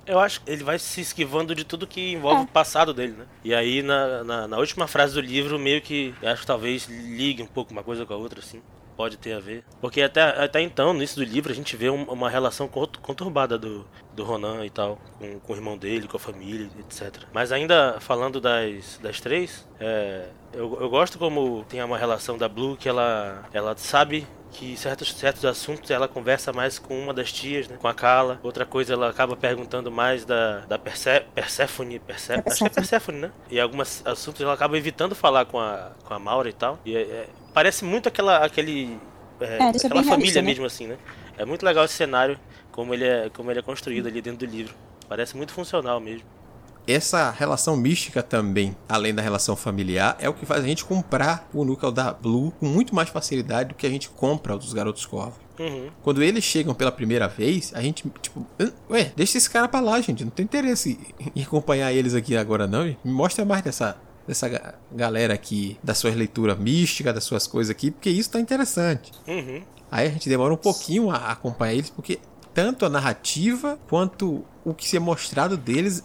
[0.05, 2.43] Eu acho que ele vai se esquivando de tudo que envolve É.
[2.43, 3.25] o passado dele, né?
[3.43, 7.43] E aí, na, na, na última frase do livro, meio que acho que talvez ligue
[7.43, 8.61] um pouco uma coisa com a outra, assim.
[8.97, 9.63] Pode ter a ver.
[9.79, 12.97] Porque até, até então, no início do livro, a gente vê um- uma relação cont-
[13.01, 17.23] conturbada do, do Ronan e tal, com, com o irmão dele, com a família, etc.
[17.31, 22.49] Mas ainda falando das, das três, é, eu, eu gosto como tem uma relação da
[22.49, 27.31] Blue que ela, ela sabe que certos, certos assuntos ela conversa mais com uma das
[27.31, 27.77] tias, né?
[27.79, 28.39] Com a Kala.
[28.41, 32.69] Outra coisa ela acaba perguntando mais da, da Perse, Persephone, Perse, É acho que é
[32.69, 32.75] Persephone.
[32.75, 33.31] Persephone, né?
[33.51, 36.79] E alguns assuntos ela acaba evitando falar com a, com a Maura e tal.
[36.85, 38.99] E é- é- parece muito aquela, aquele,
[39.41, 40.47] é, É, deixa aquela família realista, né?
[40.47, 40.95] mesmo assim, né?
[41.39, 42.39] É muito legal esse cenário,
[42.71, 44.75] como ele é, como ele é construído ali dentro do livro.
[45.09, 46.21] Parece muito funcional mesmo.
[46.87, 51.49] Essa relação mística também, além da relação familiar, é o que faz a gente comprar
[51.51, 54.71] o núcleo da Blue com muito mais facilidade do que a gente compra o dos
[54.71, 55.39] Garotos Corvos.
[55.59, 55.89] Uhum.
[56.03, 58.71] Quando eles chegam pela primeira vez, a gente, tipo, "Hã?
[58.87, 60.23] ué, deixa esse cara pra lá, gente.
[60.23, 60.99] Não tem interesse
[61.35, 62.85] em acompanhar eles aqui agora, não.
[62.85, 63.97] Me mostra mais dessa
[64.27, 69.11] dessa galera aqui, da sua leitura mística, das suas coisas aqui, porque isso tá interessante.
[69.25, 69.63] Uhum.
[69.89, 72.19] Aí a gente demora um pouquinho a acompanhar eles, porque
[72.53, 76.03] tanto a narrativa quanto o que se é mostrado deles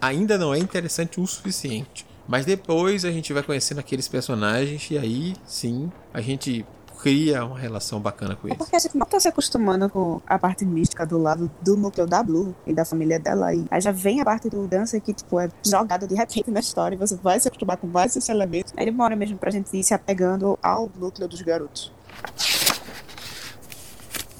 [0.00, 2.06] ainda não é interessante o suficiente.
[2.28, 6.64] Mas depois a gente vai conhecendo aqueles personagens e aí sim a gente
[7.00, 8.58] cria uma relação bacana com É eles.
[8.58, 12.06] porque a gente não tá se acostumando com a parte mística do lado do núcleo
[12.06, 13.54] da Blue e da família dela.
[13.54, 16.60] E aí já vem a parte do Dancer que, tipo, é jogada de repente na
[16.60, 18.72] história e você vai se acostumar com mais esses elementos.
[18.76, 21.92] Aí demora mesmo pra gente ir se apegando ao núcleo dos garotos.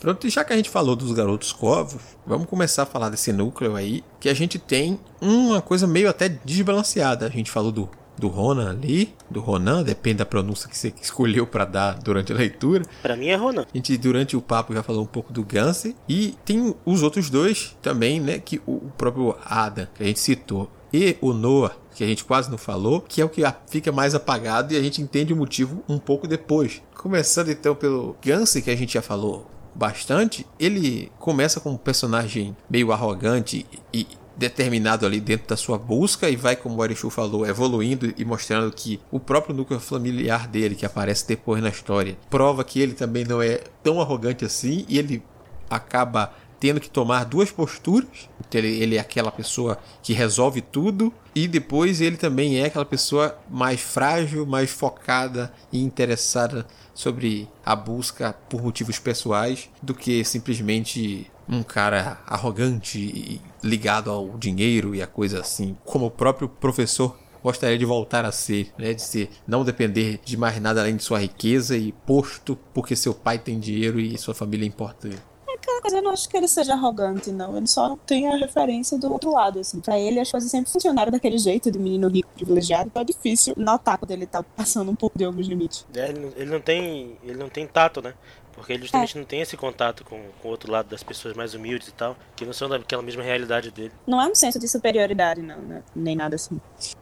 [0.00, 3.32] Pronto, e já que a gente falou dos garotos corvos, vamos começar a falar desse
[3.32, 7.26] núcleo aí, que a gente tem uma coisa meio até desbalanceada.
[7.26, 7.88] A gente falou do,
[8.18, 12.36] do Ronan ali, do Ronan, depende da pronúncia que você escolheu para dar durante a
[12.36, 12.84] leitura.
[13.02, 13.62] Pra mim é Ronan.
[13.62, 15.86] A gente, durante o papo, já falou um pouco do Gans.
[16.08, 18.38] E tem os outros dois também, né?
[18.38, 22.50] Que o próprio Adam, que a gente citou, e o Noah, que a gente quase
[22.50, 25.82] não falou, que é o que fica mais apagado e a gente entende o motivo
[25.88, 26.82] um pouco depois.
[26.94, 32.56] Começando então pelo Gans, que a gente já falou bastante, ele começa com um personagem
[32.70, 34.06] meio arrogante e
[34.36, 38.70] determinado ali dentro da sua busca e vai, como o Arishu falou, evoluindo e mostrando
[38.70, 43.24] que o próprio núcleo familiar dele, que aparece depois na história, prova que ele também
[43.24, 45.22] não é tão arrogante assim e ele
[45.70, 48.28] acaba tendo que tomar duas posturas.
[48.40, 52.84] Então, Ele, ele é aquela pessoa que resolve tudo e depois ele também é aquela
[52.84, 60.24] pessoa mais frágil, mais focada e interessada sobre a busca por motivos pessoais do que
[60.24, 66.48] simplesmente um cara arrogante e ligado ao dinheiro e a coisa assim, como o próprio
[66.48, 68.92] professor gostaria de voltar a ser, né?
[68.92, 73.14] De ser, não depender de mais nada além de sua riqueza e posto porque seu
[73.14, 75.18] pai tem dinheiro e sua família é importante.
[75.58, 77.56] Aquela coisa, eu não acho que ele seja arrogante, não.
[77.56, 79.80] Ele só tem a referência do outro lado, assim.
[79.80, 82.86] Pra ele, as coisas sempre funcionaram daquele jeito, de menino rico privilegiado.
[82.88, 85.86] Então é difícil notar quando ele tá passando um pouco de alguns limites.
[85.94, 87.16] É, ele, não- ele não tem.
[87.24, 88.12] Ele não tem tato, né?
[88.56, 91.54] Porque ele justamente não tem esse contato com, com o outro lado das pessoas mais
[91.54, 93.92] humildes e tal, que não são daquela mesma realidade dele.
[94.06, 95.82] Não é um senso de superioridade, não, né?
[95.94, 96.60] Nem nada assim.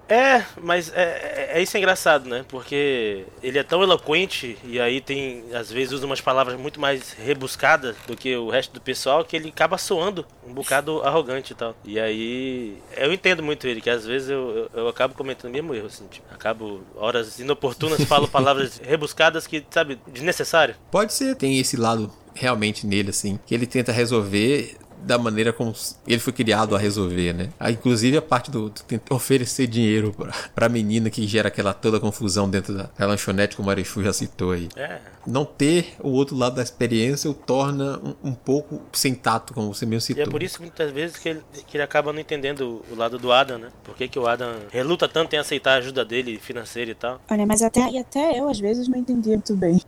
[0.08, 2.44] É, mas é, é, é isso é engraçado, né?
[2.48, 7.12] Porque ele é tão eloquente e aí tem, às vezes, usa umas palavras muito mais
[7.12, 11.56] rebuscadas do que o resto do pessoal que ele acaba soando um bocado arrogante e
[11.56, 11.74] tal.
[11.84, 15.52] E aí, eu entendo muito ele, que às vezes eu, eu, eu acabo cometendo o
[15.52, 20.74] mesmo erro, assim, tipo, acabo, horas inoportunas, falo palavras rebuscadas que, sabe, desnecessário.
[20.90, 25.74] Pode ser, tem esse lado realmente nele, assim, que ele tenta resolver da maneira como
[26.06, 27.50] ele foi criado a resolver, né?
[27.60, 32.00] Ah, Inclusive a parte do, do oferecer dinheiro pra, pra menina que gera aquela toda
[32.00, 34.70] confusão dentro da, da lanchonete, como o Arechu já citou aí.
[34.74, 39.52] É, Não ter o outro lado da experiência o torna um, um pouco sem tato,
[39.52, 40.22] como você mesmo E citou.
[40.22, 43.18] é por isso que muitas vezes que ele, que ele acaba não entendendo o lado
[43.18, 43.68] do Adam, né?
[43.84, 47.20] Por que, que o Adam reluta tanto em aceitar a ajuda dele financeira e tal.
[47.30, 49.82] Olha, mas até, e até eu, às vezes, não entendia muito bem.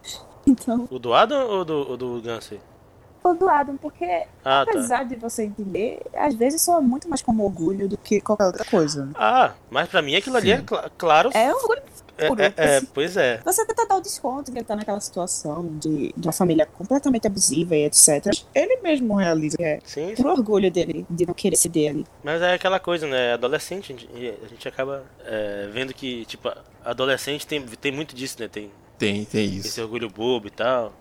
[0.46, 2.60] Então, O do Adam ou do, ou do Gansey?
[3.24, 4.04] o do Adam, porque
[4.44, 4.70] Ah, tá.
[4.70, 8.64] apesar de você entender, às vezes soa muito mais como orgulho do que qualquer outra
[8.64, 9.10] coisa.
[9.16, 11.30] Ah, mas pra mim aquilo ali é cla- claro.
[11.34, 11.82] É orgulho
[12.18, 12.86] É, é, é, assim.
[12.94, 13.40] pois é.
[13.44, 17.26] Você tenta dar o desconto que ele tá naquela situação de, de uma família completamente
[17.26, 18.26] abusiva e etc.
[18.54, 19.56] Ele mesmo realiza.
[19.58, 22.06] É Sim, por orgulho dele de não querer ceder ali.
[22.22, 23.32] mas é aquela coisa, né?
[23.32, 26.48] Adolescente, a gente- a gente acaba é, vendo que, tipo,
[26.84, 28.46] adolescente tem, tem muito disso, né?
[28.46, 29.68] Tem Tem, tem isso.
[29.68, 30.92] esse orgulho bobo e tal.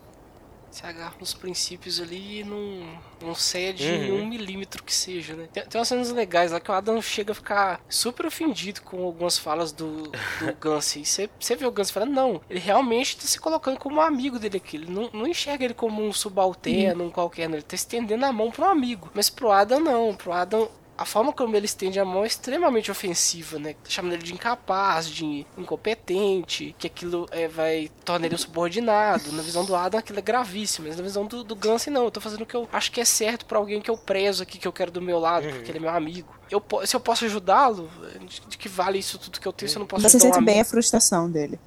[0.69, 4.23] Se agarra nos princípios ali e não, não cede Uhum.
[4.23, 5.47] um milímetro que seja, né?
[5.53, 9.01] Tem, tem umas cenas legais lá que o Adam chega a ficar super ofendido com
[9.05, 10.11] algumas falas do, do
[10.59, 10.97] Gans.
[10.97, 14.01] E você você vê o Gans falando, não, ele realmente tá se colocando como um
[14.01, 14.75] amigo dele aqui.
[14.75, 17.55] Ele não, não enxerga ele como um subalterno, um qualquer, não.
[17.55, 19.09] Ele tá estendendo a mão um amigo.
[19.13, 20.13] Mas pro Adam, não.
[20.13, 23.75] Pro Adam, a forma como ele estende a mão é extremamente ofensiva, né?
[23.87, 29.31] Chamando ele de incapaz, de incompetente, que aquilo é, vai tornar ele um subordinado.
[29.31, 32.05] Na visão do Adam, aquilo é gravíssimo, mas na visão do, do Gans, não.
[32.05, 34.43] Eu tô fazendo o que eu acho que é certo pra alguém que eu prezo
[34.43, 36.33] aqui, que eu quero do meu lado, porque ele é meu amigo.
[36.49, 37.89] Eu, se eu posso ajudá-lo,
[38.27, 40.19] de, de que vale isso tudo que eu tenho se eu não posso Você ajudar
[40.19, 40.51] um sente amigo?
[40.51, 41.59] bem a frustração dele.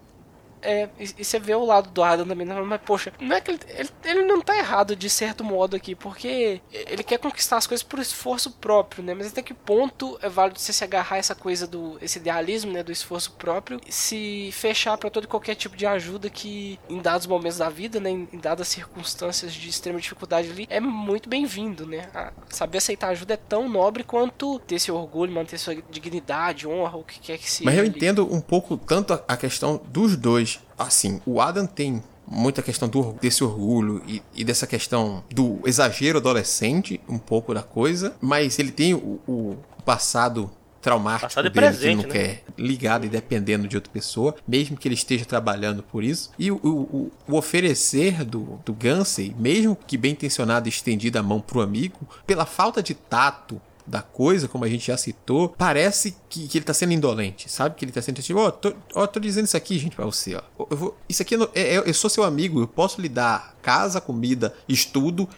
[0.62, 2.54] É, e, e você vê o lado do Adam também, né?
[2.62, 5.94] mas poxa, não é que ele, ele, ele não tá errado de certo modo aqui,
[5.94, 9.14] porque ele quer conquistar as coisas por esforço próprio, né?
[9.14, 12.72] Mas até que ponto é válido você se agarrar a essa coisa do esse idealismo,
[12.72, 16.78] né, do esforço próprio, e se fechar para todo e qualquer tipo de ajuda que
[16.88, 20.80] em dados momentos da vida, né, em, em dadas circunstâncias de extrema dificuldade ali, é
[20.80, 22.08] muito bem-vindo, né?
[22.14, 26.96] A- saber aceitar ajuda é tão nobre quanto ter seu orgulho, manter sua dignidade, honra,
[26.96, 27.64] o que quer que seja.
[27.64, 30.47] Mas eu entendo um pouco tanto a- a questão dos dois.
[30.78, 36.18] Assim, o Adam tem muita questão do, desse orgulho e, e dessa questão do exagero
[36.18, 40.50] adolescente, um pouco da coisa, mas ele tem o, o passado
[40.80, 42.10] traumático Passado dele, presente, que ele não né?
[42.10, 46.30] quer ligado e dependendo de outra pessoa, mesmo que ele esteja trabalhando por isso.
[46.38, 51.22] E o, o, o oferecer do, do Gansey, mesmo que bem intencionado e estendido a
[51.22, 56.16] mão pro amigo, pela falta de tato da coisa, como a gente já citou, parece
[56.28, 57.74] que, que ele tá sendo indolente, sabe?
[57.74, 60.34] Que ele tá sendo tipo, ó, tô, ó, tô dizendo isso aqui, gente, pra você,
[60.36, 60.42] ó.
[60.70, 64.00] Eu vou, isso aqui é, é- eu sou seu amigo, eu posso lhe dar casa,
[64.00, 65.28] comida, estudo.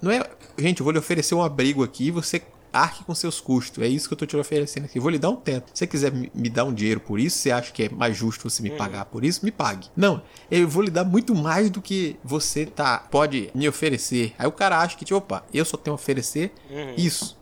[0.00, 0.22] Não é,
[0.58, 2.40] gente, eu vou lhe oferecer um abrigo aqui, você
[2.72, 3.84] arque com seus custos.
[3.84, 4.96] É isso que eu tô te oferecendo aqui.
[4.96, 5.66] Eu vou lhe dar um teto.
[5.74, 8.48] Se você quiser me, dar um dinheiro por isso, você acha que é mais justo
[8.48, 9.88] você me pagar por isso, me pague.
[9.94, 14.32] Não, eu vou lhe dar muito mais do que você tá pode me oferecer.
[14.38, 16.50] Aí o cara acha que, tipo, opa, eu só tenho a oferecer
[16.96, 17.36] isso.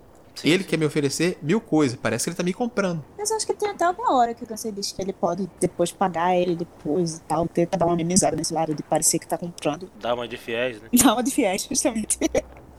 [0.45, 1.99] Ele quer me oferecer mil coisas.
[2.01, 3.05] Parece que ele tá me comprando.
[3.19, 5.93] Mas acho que tem até uma hora que o Gansey diz que ele pode depois
[5.93, 7.47] pagar ele depois e tal.
[7.49, 9.91] Tenta dar uma amenizada nesse lado de parecer que tá comprando.
[10.01, 10.89] Dá uma de fiéis, né?
[10.93, 12.19] Dá uma de fiéis, justamente.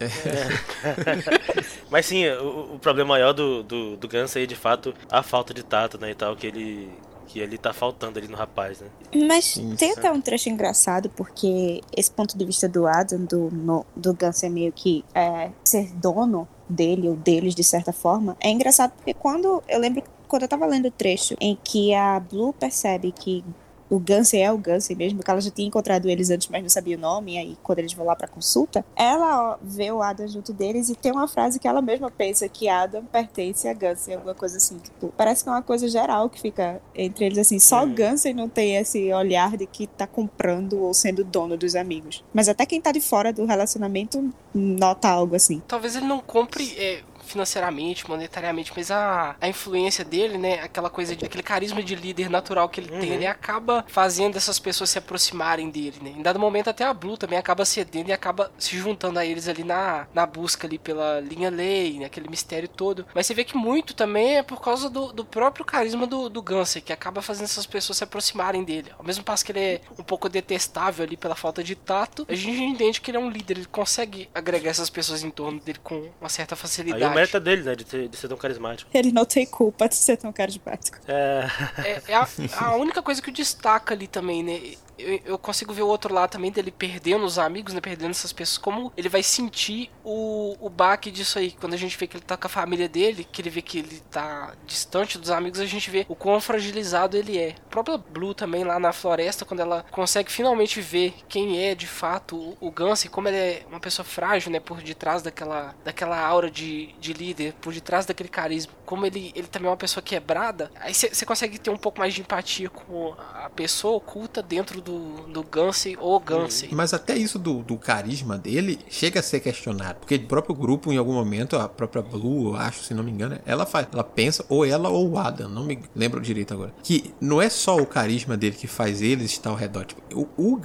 [1.89, 5.63] Mas sim, o, o problema maior do, do, do aí, de fato, a falta de
[5.63, 6.89] tato, né, e tal, que ele,
[7.27, 8.87] que ele tá faltando ali no rapaz, né?
[9.27, 13.49] Mas Sim, tem até um trecho engraçado, porque esse ponto de vista do Adam, do,
[13.51, 18.35] no, do Gans é meio que é, ser dono dele ou deles de certa forma,
[18.39, 22.17] é engraçado porque quando eu lembro quando eu tava lendo o trecho em que a
[22.17, 23.43] Blue percebe que
[23.91, 26.69] o Gansey é o Gansey mesmo, que ela já tinha encontrado eles antes, mas não
[26.69, 30.01] sabia o nome, e aí quando eles vão lá pra consulta, ela ó, vê o
[30.01, 33.73] Adam junto deles e tem uma frase que ela mesma pensa que Adam pertence a
[33.73, 37.37] Gansey, alguma coisa assim, tipo, parece que é uma coisa geral que fica entre eles,
[37.37, 37.93] assim, só o Hum.
[37.93, 42.23] Gansey não tem esse olhar de que tá comprando ou sendo dono dos amigos.
[42.33, 45.61] Mas até quem tá de fora do relacionamento nota algo assim.
[45.67, 47.01] Talvez ele não compre é,
[47.31, 50.61] financeiramente, monetariamente, mas a, a influência dele, né?
[50.61, 54.59] Aquela coisa de aquele carisma de líder natural que ele tem, ele acaba fazendo essas
[54.59, 56.13] pessoas se aproximarem dele, né?
[56.17, 59.47] Em dado momento até a Blue também acaba cedendo e acaba se juntando a eles
[59.47, 62.05] ali na, na busca ali pela linha lei, né?
[62.05, 63.05] aquele mistério todo.
[63.13, 66.41] Mas você vê que muito também é por causa do, do próprio carisma do, do
[66.41, 68.91] Gansey, que acaba fazendo essas pessoas se aproximarem dele.
[68.97, 72.35] Ao mesmo passo que ele é um pouco detestável ali pela falta de tato, a
[72.35, 75.79] gente entende que ele é um líder, ele consegue agregar essas pessoas em torno dele
[75.83, 77.01] com uma certa facilidade.
[77.21, 78.89] Mérito é dele, né, de, ter- de ser tão carismático.
[78.93, 80.97] Ele não tem culpa de ser tão carismático.
[81.07, 81.45] É,
[81.83, 82.27] É, é a,
[82.59, 84.73] a única coisa que o destaca ali também, né?
[85.01, 87.81] Eu, eu consigo ver o outro lado também dele perdendo os amigos, né?
[87.81, 88.57] Perdendo essas pessoas.
[88.57, 91.51] Como ele vai sentir o, o baque disso aí.
[91.51, 93.79] Quando a gente vê que ele tá com a família dele, que ele vê que
[93.79, 97.55] ele tá distante dos amigos, a gente vê o quão fragilizado ele é.
[97.65, 101.87] A própria Blue também lá na floresta, quando ela consegue finalmente ver quem é de
[101.87, 104.59] fato o, o Gans e como ele é uma pessoa frágil, né?
[104.59, 108.73] Por detrás daquela, daquela aura de, de líder, por detrás daquele carisma.
[108.85, 112.13] Como ele, ele também é uma pessoa quebrada, aí você consegue ter um pouco mais
[112.13, 114.90] de empatia com a pessoa oculta dentro do,
[115.27, 116.69] do Gansey ou Gansey.
[116.71, 119.99] Mas até isso do, do carisma dele chega a ser questionado.
[119.99, 123.39] Porque o próprio grupo, em algum momento, a própria Blue, acho, se não me engano,
[123.45, 123.87] ela faz.
[123.91, 126.73] Ela pensa, ou ela ou o Adam, não me lembro direito agora.
[126.83, 129.85] Que não é só o carisma dele que faz eles estar ao redor.
[129.85, 130.01] Tipo,
[130.37, 130.61] o, o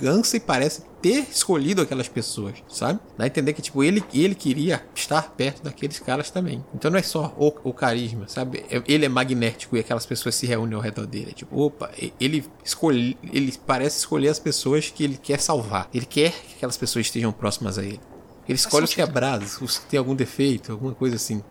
[0.47, 2.99] parece ter escolhido aquelas pessoas, sabe?
[3.17, 6.65] Dá a entender que, tipo, ele, ele queria estar perto daqueles caras também.
[6.75, 8.65] Então não é só o, o carisma, sabe?
[8.71, 11.31] É- Ele é magnético e aquelas pessoas se reúnem ao redor dele.
[11.31, 11.91] É Tipo, opa,
[12.21, 15.89] ele escolhe, ele parece escolher as pessoas que ele quer salvar.
[15.93, 18.01] Ele quer que aquelas pessoas estejam próximas a ele.
[18.49, 21.43] Ele escolhe os quebrados, os que têm algum defeito, alguma coisa assim.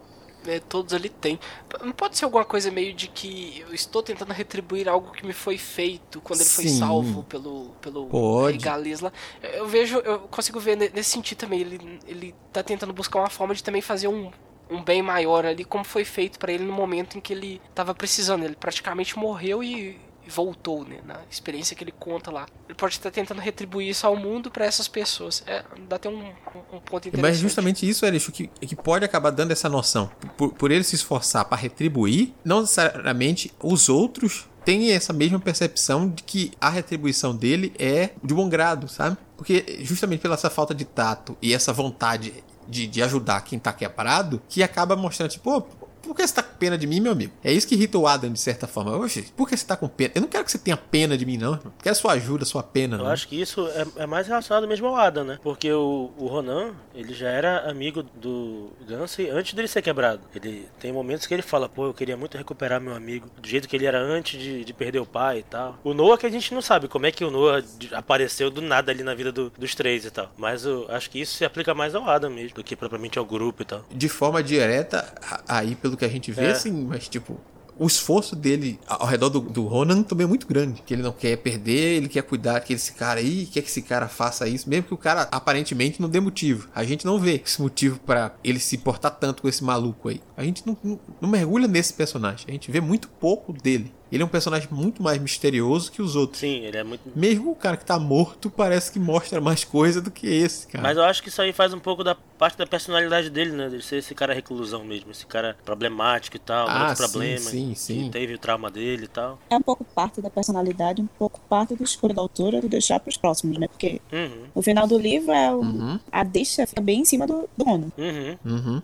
[0.46, 1.40] Né, todos ali têm.
[1.84, 5.34] Não pode ser alguma coisa meio de que eu estou tentando retribuir algo que me
[5.34, 6.80] foi feito quando ele foi Sim.
[6.80, 8.58] salvo pelo pelo Pode.
[9.02, 9.12] lá.
[9.42, 11.62] Eu- vejo, eu consigo ver ne- nesse sentido também.
[11.62, 14.32] Ele ele tá tentando buscar uma forma de também fazer um
[14.68, 17.94] um bem maior ali, como foi feito pra ele no momento em que ele tava
[17.94, 18.44] precisando.
[18.44, 21.00] Ele praticamente morreu e e voltou, né?
[21.06, 22.46] Na experiência que ele conta lá.
[22.68, 25.44] Ele pode estar tentando retribuir isso ao mundo pra essas pessoas.
[25.46, 26.30] É, dá até um,
[26.74, 27.22] um, ponto interessante.
[27.22, 30.10] Mas justamente isso, Erixo, que, que pode acabar dando essa noção.
[30.38, 36.10] Por, por ele se esforçar para retribuir, não necessariamente os outros têm essa mesma percepção
[36.10, 39.16] de que a retribuição dele é de bom grado, sabe?
[39.38, 43.72] Porque justamente pela essa falta de tato e essa vontade de, de ajudar quem tá
[43.72, 47.12] quebrado, que acaba mostrando, tipo, pô, por que você tá com pena de mim, meu
[47.12, 47.34] amigo?
[47.44, 48.96] É isso que irrita o Adam, de certa forma.
[48.98, 50.12] Oxe, por que você tá com pena?
[50.16, 51.54] Eu não quero que você tenha pena de mim, não.
[51.56, 51.74] irmão.
[51.82, 53.08] Quero sua ajuda, sua pena, eu não.
[53.12, 55.40] acho que isso é, é mais relacionado mesmo ao Adam, né?
[55.44, 60.22] Porque o, o Ronan, ele já era amigo do Gansey antes dele ser quebrado.
[60.36, 63.68] Ele tem momentos que ele fala, pô, eu queria muito recuperar meu amigo do jeito
[63.68, 65.78] que ele era antes de, de perder o pai e tal.
[65.84, 68.92] O Noah que a gente não sabe como é que o Noah apareceu do nada
[68.92, 70.32] ali na vida do- dos três e tal.
[70.38, 73.26] Mas eu acho que isso se aplica mais ao Adam mesmo, do que propriamente ao
[73.26, 73.84] grupo e tal.
[73.92, 75.14] de forma direta,
[75.48, 76.56] aí pelo que a gente vê, É.
[76.56, 77.40] sim, mas tipo,
[77.78, 80.82] o esforço dele ao redor do, do Ronan também é muito grande.
[80.86, 83.82] Que ele não quer perder, ele quer cuidar que esse cara aí, quer que esse
[83.82, 86.70] cara faça isso, mesmo que o cara aparentemente não dê motivo.
[86.74, 90.22] A gente não vê esse motivo para ele se importar tanto com esse maluco aí.
[90.38, 92.46] A gente não, não, não mergulha nesse personagem.
[92.48, 93.94] A gente vê muito pouco dele.
[94.12, 96.40] Ele é um personagem muito mais misterioso que os outros.
[96.40, 97.02] Sim, ele é muito.
[97.16, 100.84] Mesmo o cara que tá morto parece que mostra mais coisa do que esse, cara.
[100.84, 103.68] Mas eu acho que isso aí faz um pouco da parte da personalidade dele, né?
[103.68, 107.42] De ser esse cara reclusão mesmo, esse cara problemático e tal, Ah, muitos sim, problemas.
[107.44, 108.10] sim, que sim.
[108.12, 109.40] teve o trauma dele e tal.
[109.50, 113.00] É um pouco parte da personalidade, um pouco parte da escolha da autora de deixar
[113.00, 113.68] pros próximos, né?
[113.68, 116.00] Porque Uhum, o final do livro é o, Uhum.
[116.12, 117.90] a deixa fica bem em cima do, do Ronan.
[117.98, 118.38] uhum.
[118.46, 118.82] Uhum.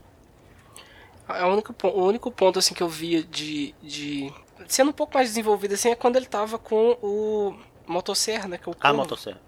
[1.29, 4.29] É o único, o único ponto assim que eu via de, de
[4.67, 7.55] sendo um pouco mais desenvolvido assim é quando ele tava com o
[7.85, 9.41] motosserra, né, que é o A motosserra.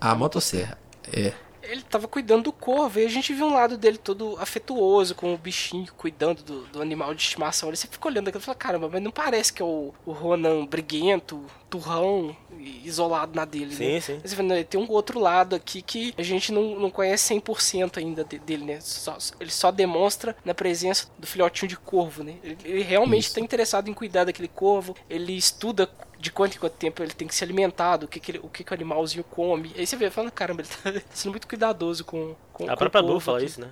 [0.00, 0.78] A motosserra.
[1.12, 1.32] É.
[1.62, 5.34] Ele tava cuidando do corvo e a gente viu um lado dele todo afetuoso com
[5.34, 7.68] o bichinho cuidando do, do animal de estimação.
[7.68, 10.12] Ele sempre fica olhando aquilo e fala, caramba, mas não parece que é o, o
[10.12, 14.00] Ronan briguento, turrão, isolado na dele, Sim, né?
[14.00, 14.20] sim.
[14.24, 18.38] Ele tem um outro lado aqui que a gente não, não conhece 100% ainda de-
[18.38, 18.80] dele, né?
[18.80, 22.34] Só- ele só demonstra na presença do filhotinho de corvo, né?
[22.42, 25.88] Ele, ele realmente está interessado em cuidar daquele corvo, ele estuda
[26.18, 28.48] de quanto em quanto tempo ele tem que se alimentar, do que, que, ele- o
[28.48, 29.72] que, que o animalzinho come.
[29.76, 33.00] Aí você vê, falando, caramba, ele tá sendo muito cuidadoso com, com A com própria
[33.00, 33.46] o corvo fala aqui.
[33.46, 33.70] isso, né?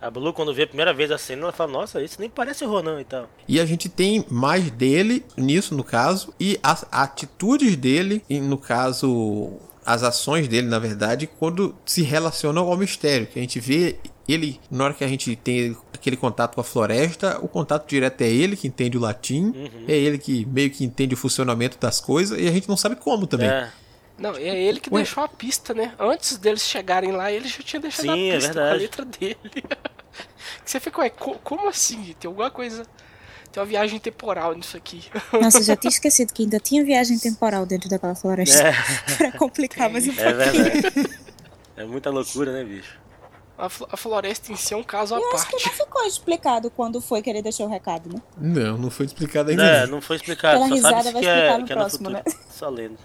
[0.00, 2.64] A Blue, quando vê a primeira vez a cena, ela fala, nossa, isso nem parece
[2.64, 3.28] o Ronan e tal.
[3.48, 8.58] E a gente tem mais dele nisso, no caso, e as atitudes dele, e no
[8.58, 9.52] caso,
[9.84, 13.26] as ações dele, na verdade, quando se relacionam ao mistério.
[13.26, 13.96] Que a gente vê
[14.28, 18.20] ele, na hora que a gente tem aquele contato com a floresta, o contato direto
[18.20, 19.84] é ele que entende o latim, Uhum.
[19.88, 22.96] é ele que meio que entende o funcionamento das coisas, e a gente não sabe
[22.96, 23.48] como também.
[23.48, 23.70] É,
[24.16, 25.02] Não, é ele que Ué.
[25.02, 25.92] deixou a pista, né?
[25.98, 29.04] Antes deles chegarem lá, ele já tinha deixado Sim, a é pista com a letra
[29.04, 29.38] dele.
[30.64, 32.14] que você fica, ué, co- como assim?
[32.20, 32.84] Tem alguma coisa.
[33.50, 35.04] Tem uma viagem temporal nisso aqui.
[35.40, 38.62] Nossa, eu já tinha esquecido que ainda tinha viagem temporal dentro daquela floresta.
[38.68, 38.72] é,
[39.18, 40.62] Pra complicar mais um é pouquinho.
[40.64, 41.10] verdade.
[41.76, 42.98] É muita loucura, né, bicho?
[43.58, 45.66] A, flo- a floresta em si é um caso à Eu acho que parte.
[45.66, 48.20] não ficou explicado quando foi que ele deixou o recado, né?
[48.36, 49.64] Não, não foi explicado ainda.
[49.64, 49.92] É, não.
[49.96, 51.80] não foi explicado, Pela só risada sabe vai que explicar é, no que é no
[51.80, 52.22] próximo, né?
[52.50, 52.98] Só lendo.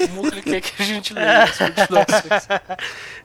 [0.00, 2.46] O Muca quer que a gente leia as continuações.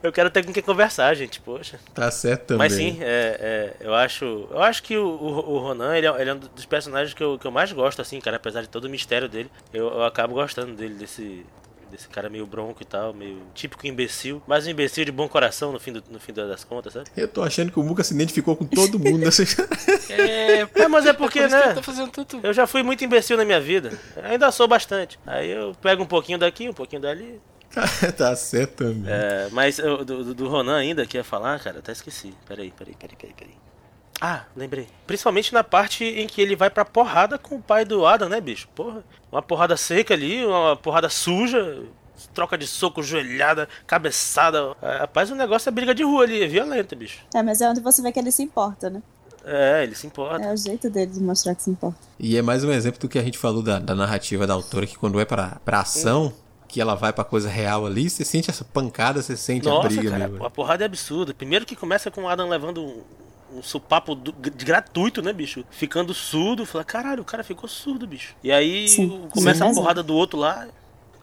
[0.02, 1.78] Eu quero ter com quem conversar, gente, poxa.
[1.94, 2.58] Tá certo também.
[2.58, 4.48] Mas sim, é, é, eu acho.
[4.50, 7.22] Eu acho que o, o, o Ronan, ele é, ele é um dos personagens que
[7.22, 10.04] eu, que eu mais gosto, assim, cara, apesar de todo o mistério dele, eu, eu
[10.04, 11.44] acabo gostando dele, desse.
[11.92, 15.70] Desse cara meio bronco e tal, meio típico imbecil, mas um imbecil de bom coração
[15.72, 17.06] no fim, do, no fim das contas, sabe?
[17.14, 19.42] Eu tô achando que o Muka se identificou com todo mundo nessa
[20.10, 21.74] É, É, mas é porque, por que né?
[21.74, 21.82] tá
[22.14, 22.40] tanto.
[22.42, 23.92] Eu já fui muito imbecil na minha vida.
[24.24, 25.18] Ainda sou bastante.
[25.26, 27.38] Aí eu pego um pouquinho daqui, um pouquinho dali.
[28.16, 29.04] tá certo também.
[29.12, 32.32] É, mas eu- do, do- do Ronan ainda que ia falar, cara, até esqueci.
[32.46, 33.54] Peraí, peraí, peraí, peraí, peraí.
[34.24, 34.86] Ah, lembrei.
[35.04, 38.40] Principalmente na parte em que ele vai pra porrada com o pai do Adam, né,
[38.40, 38.68] bicho?
[38.72, 39.02] Porra.
[39.32, 41.82] Uma porrada seca ali, uma porrada suja.
[42.32, 44.76] Troca de soco, joelhada, cabeçada.
[44.80, 47.18] É, rapaz, o negócio é briga de rua ali, é violenta, bicho.
[47.34, 49.02] É, mas é onde você vê que ele se importa, né?
[49.44, 50.40] É, ele se importa.
[50.40, 51.98] É o jeito dele de mostrar que se importa.
[52.16, 54.86] E é mais um exemplo do que a gente falou da, da narrativa da autora,
[54.86, 56.32] que quando é pra, pra ação,
[56.68, 59.88] que ela vai pra coisa real ali, você sente essa pancada, você sente a Nossa,
[59.88, 60.46] briga cara, mesmo.
[60.46, 61.34] a porrada é absurda.
[61.34, 63.02] Primeiro que começa com o Adam levando
[63.56, 65.64] um, supapo do- de gratuito, né, bicho?
[65.70, 66.66] Ficando surdo.
[66.66, 68.34] Fala, caralho, o cara ficou surdo, bicho.
[68.42, 69.74] E aí Sim, começa a é.
[69.74, 70.66] porrada do outro lá.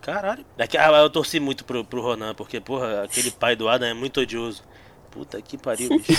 [0.02, 0.46] Caralho.
[0.58, 3.94] Daqui, ah, eu torci muito pro, pro Ronan, porque, porra, aquele pai do Adam é
[3.94, 4.64] muito odioso.
[5.12, 6.14] Puta que pariu, bicho.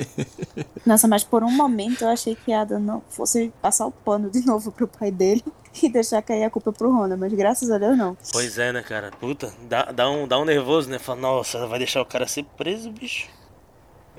[0.86, 4.44] Nossa, mas por um momento eu achei que Adam não fosse passar o pano de
[4.44, 5.44] novo pro pai dele
[5.82, 8.16] e deixar cair a culpa pro Rona, mas graças a Deus não.
[8.32, 9.10] pois é, né, cara?
[9.20, 10.98] Puta, dá, dá, um, dá um nervoso, né?
[10.98, 13.28] Fala, nossa, vai deixar o cara ser preso, bicho.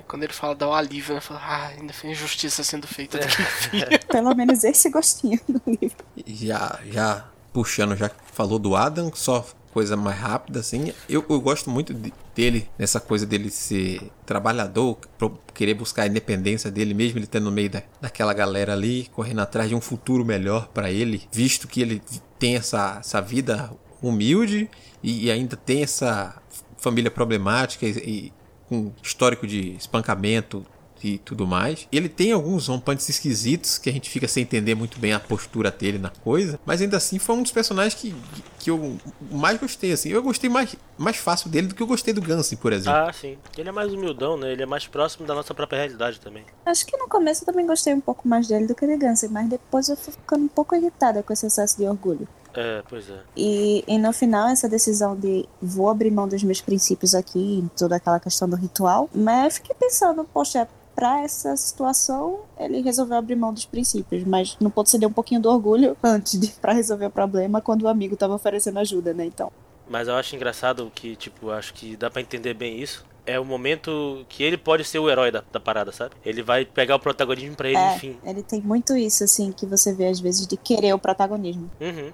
[0.08, 1.20] Quando ele fala, dá um alívio, né?
[1.20, 4.06] Fala, ah, ainda foi injustiça sendo feita daqui.
[4.10, 5.98] Pelo menos esse gostinho do livro.
[6.26, 10.92] Já, já puxando, já falou do Adam, só coisa mais rápida, assim.
[11.08, 16.06] Eu, eu gosto muito de- dele, nessa coisa dele ser trabalhador, pro- querer buscar a
[16.06, 19.80] independência dele, mesmo ele estando no meio da, daquela galera ali, correndo atrás de um
[19.80, 22.02] futuro melhor pra ele, visto que ele
[22.38, 23.70] tem essa, essa vida
[24.02, 24.70] humilde
[25.02, 26.40] e, e ainda tem essa
[26.78, 28.32] família problemática e, e
[28.68, 30.64] com histórico de espancamento
[31.02, 31.86] e tudo mais.
[31.92, 35.70] Ele tem alguns rompantes esquisitos que a gente fica sem entender muito bem a postura
[35.70, 38.14] dele na coisa, mas ainda assim foi um dos personagens que,
[38.58, 38.98] que eu
[39.30, 40.10] mais gostei assim.
[40.10, 42.98] Eu gostei mais, mais fácil dele do que eu gostei do Gansy, por exemplo.
[42.98, 43.38] Ah, sim.
[43.56, 44.52] Ele é mais humildão, né?
[44.52, 46.44] Ele é mais próximo da nossa própria realidade também.
[46.66, 49.28] Acho que no começo eu também gostei um pouco mais dele do que de Gansey,
[49.28, 52.26] mas depois eu fui ficando um pouco irritada com esse excesso de orgulho.
[52.54, 53.18] É, pois é.
[53.36, 57.96] E, e no final, essa decisão de vou abrir mão dos meus princípios aqui, toda
[57.96, 60.66] aquela questão do ritual, mas eu fiquei pensando, poxa,
[60.98, 65.40] pra essa situação, ele resolveu abrir mão dos princípios, mas não pode ceder um pouquinho
[65.40, 69.24] do orgulho antes de para resolver o problema quando o amigo tava oferecendo ajuda, né?
[69.24, 69.52] Então.
[69.88, 73.06] Mas eu acho engraçado que, tipo, acho que dá para entender bem isso.
[73.24, 76.16] É o momento que ele pode ser o herói da, da parada, sabe?
[76.24, 78.16] Ele vai pegar o protagonismo pra ele, é, enfim.
[78.24, 81.70] Ele tem muito isso, assim, que você vê às vezes de querer o protagonismo.
[81.80, 82.10] Uhum.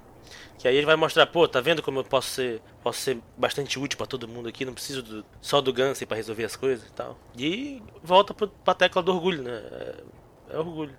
[0.64, 3.78] Que aí ele vai mostrar, pô, tá vendo como eu posso ser, posso ser bastante
[3.78, 6.88] útil para todo mundo aqui, não preciso do, só do Gansey para resolver as coisas
[6.88, 7.18] e tal.
[7.36, 9.50] E volta pro, pra tecla do orgulho, né?
[9.50, 10.96] É, é orgulho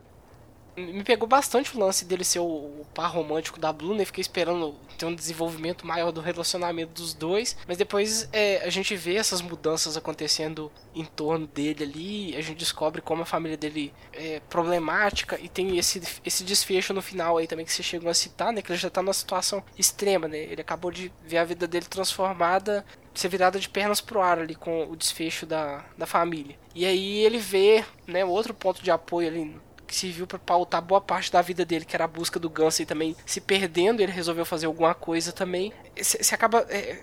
[0.78, 4.06] me pegou bastante o lance dele ser o, par romântico da Blue, né?
[4.06, 7.56] Fiquei esperando ter um desenvolvimento maior do relacionamento dos dois.
[7.68, 12.36] Mas depois é, a gente vê essas mudanças acontecendo em torno dele ali.
[12.36, 15.40] A gente descobre como a família dele é problemática.
[15.40, 18.62] E tem esse, esse desfecho no final aí também que vocês chegam a citar, né?
[18.62, 20.38] Que ele já tá numa situação extrema, né?
[20.38, 24.56] Ele acabou de ver a vida dele transformada ser virada de pernas pro ar ali
[24.56, 26.58] com o desfecho da, da família.
[26.74, 29.56] E aí ele vê, né, outro ponto de apoio ali
[29.86, 32.86] que serviu para pautar boa parte da vida dele, que era a busca do Gunsey
[32.86, 35.74] também se perdendo, ele resolveu fazer alguma coisa também.
[35.96, 37.00] Você acaba é,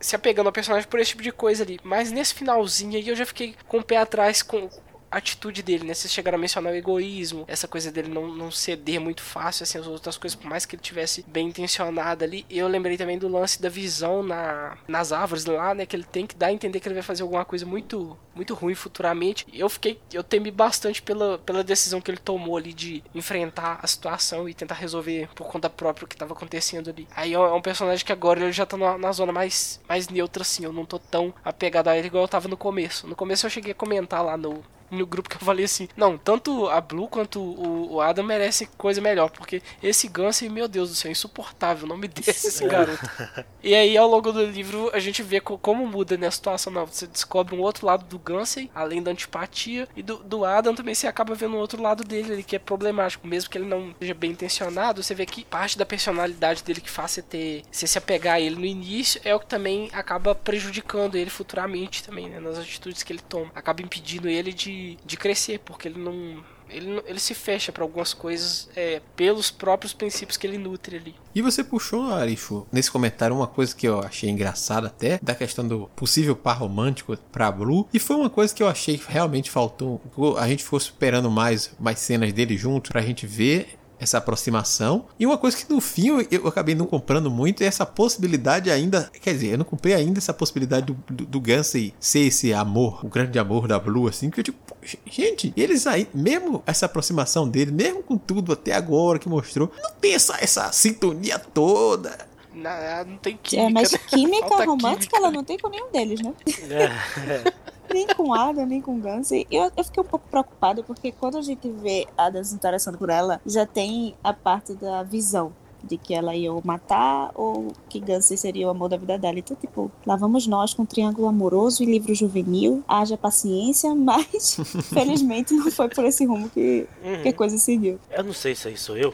[0.00, 1.78] se apegando ao personagem por esse tipo de coisa ali.
[1.82, 4.68] Mas nesse finalzinho aí eu já fiquei com o pé atrás com,
[5.12, 5.94] atitude dele, né?
[5.94, 9.78] Vocês chegaram a mencionar o egoísmo, essa coisa dele não, não ceder muito fácil, assim,
[9.78, 12.46] as outras coisas, por mais que ele tivesse bem intencionado ali.
[12.48, 15.84] Eu lembrei também do lance da visão na, nas árvores lá, né?
[15.84, 18.54] Que ele tem que dar a entender que ele vai fazer alguma coisa muito, muito
[18.54, 19.46] ruim futuramente.
[19.52, 23.86] Eu fiquei, eu temi bastante pela, pela decisão que ele tomou ali de enfrentar a
[23.86, 27.06] situação e tentar resolver por conta própria o que estava acontecendo ali.
[27.14, 30.42] Aí é um personagem que agora ele já tá na, na, zona mais, mais neutra,
[30.42, 30.64] assim.
[30.64, 33.06] Eu não tô tão apegado a ele igual eu tava no começo.
[33.06, 34.62] No começo eu cheguei a comentar lá no,
[34.92, 38.68] no grupo que eu falei assim: não, tanto a Blue quanto o, o Adam merecem
[38.76, 42.66] coisa melhor, porque esse Gansey, meu Deus do céu, é insuportável o nome desse esse
[42.66, 43.02] garoto.
[43.62, 46.72] e aí, ao longo do livro, a gente vê como muda né, a situação.
[46.72, 50.74] Não, você descobre um outro lado do Gansey, além da antipatia, e do, do Adam
[50.74, 53.66] também você acaba vendo um outro lado dele ali, que é problemático, mesmo que ele
[53.66, 55.02] não seja bem intencionado.
[55.02, 58.40] Você vê que parte da personalidade dele que faz você ter, você se apegar a
[58.40, 63.02] ele no início, é o que também acaba prejudicando ele futuramente também, né, nas atitudes
[63.02, 63.50] que ele toma.
[63.54, 66.42] Acaba impedindo ele de de, crescer, porque ele não.
[66.68, 71.14] Ele, ele se fecha para algumas coisas é, pelos próprios princípios que ele nutre ali.
[71.34, 75.68] E você puxou, Arifu, nesse comentário uma coisa que eu achei engraçada até, da questão
[75.68, 77.86] do possível par romântico pra Blue.
[77.92, 80.00] E foi uma coisa que eu achei que realmente faltou.
[80.38, 85.06] A gente ficou esperando mais, mais cenas dele juntos pra gente ver essa aproximação.
[85.18, 88.70] E uma coisa que no fim eu, eu, acabei não comprando muito é essa possibilidade
[88.70, 89.10] ainda.
[89.20, 93.04] Quer dizer, eu não comprei ainda essa possibilidade do, do, do Gansey ser esse amor,
[93.04, 94.58] o grande amor da Blue, assim, que eu tipo,
[95.06, 99.92] gente, eles aí, mesmo essa aproximação dele, mesmo com tudo até agora que mostrou, não
[99.92, 102.32] tem essa, essa sintonia toda.
[102.54, 102.70] Não,
[103.06, 103.68] não tem química.
[103.68, 105.16] É, mas química romântica química.
[105.16, 106.34] ela não tem com nenhum deles, né?
[106.68, 107.52] É.
[107.92, 109.30] nem com Ada, nem com Gans.
[109.30, 112.98] E eu, eu fiquei um pouco preocupada porque quando a gente vê Ada se interessando
[112.98, 117.72] por ela, já tem a parte da visão de que ela ia ou matar ou
[117.88, 119.38] que Gansey seria o amor da vida dela.
[119.38, 122.82] Então, tipo, lá vamos nós com um triângulo amoroso e livro juvenil.
[122.86, 124.56] Haja paciência, mas
[124.92, 127.22] felizmente não foi por esse rumo que, uhum.
[127.22, 127.98] que a coisa seguiu.
[128.10, 129.12] Eu não sei se aí sou eu,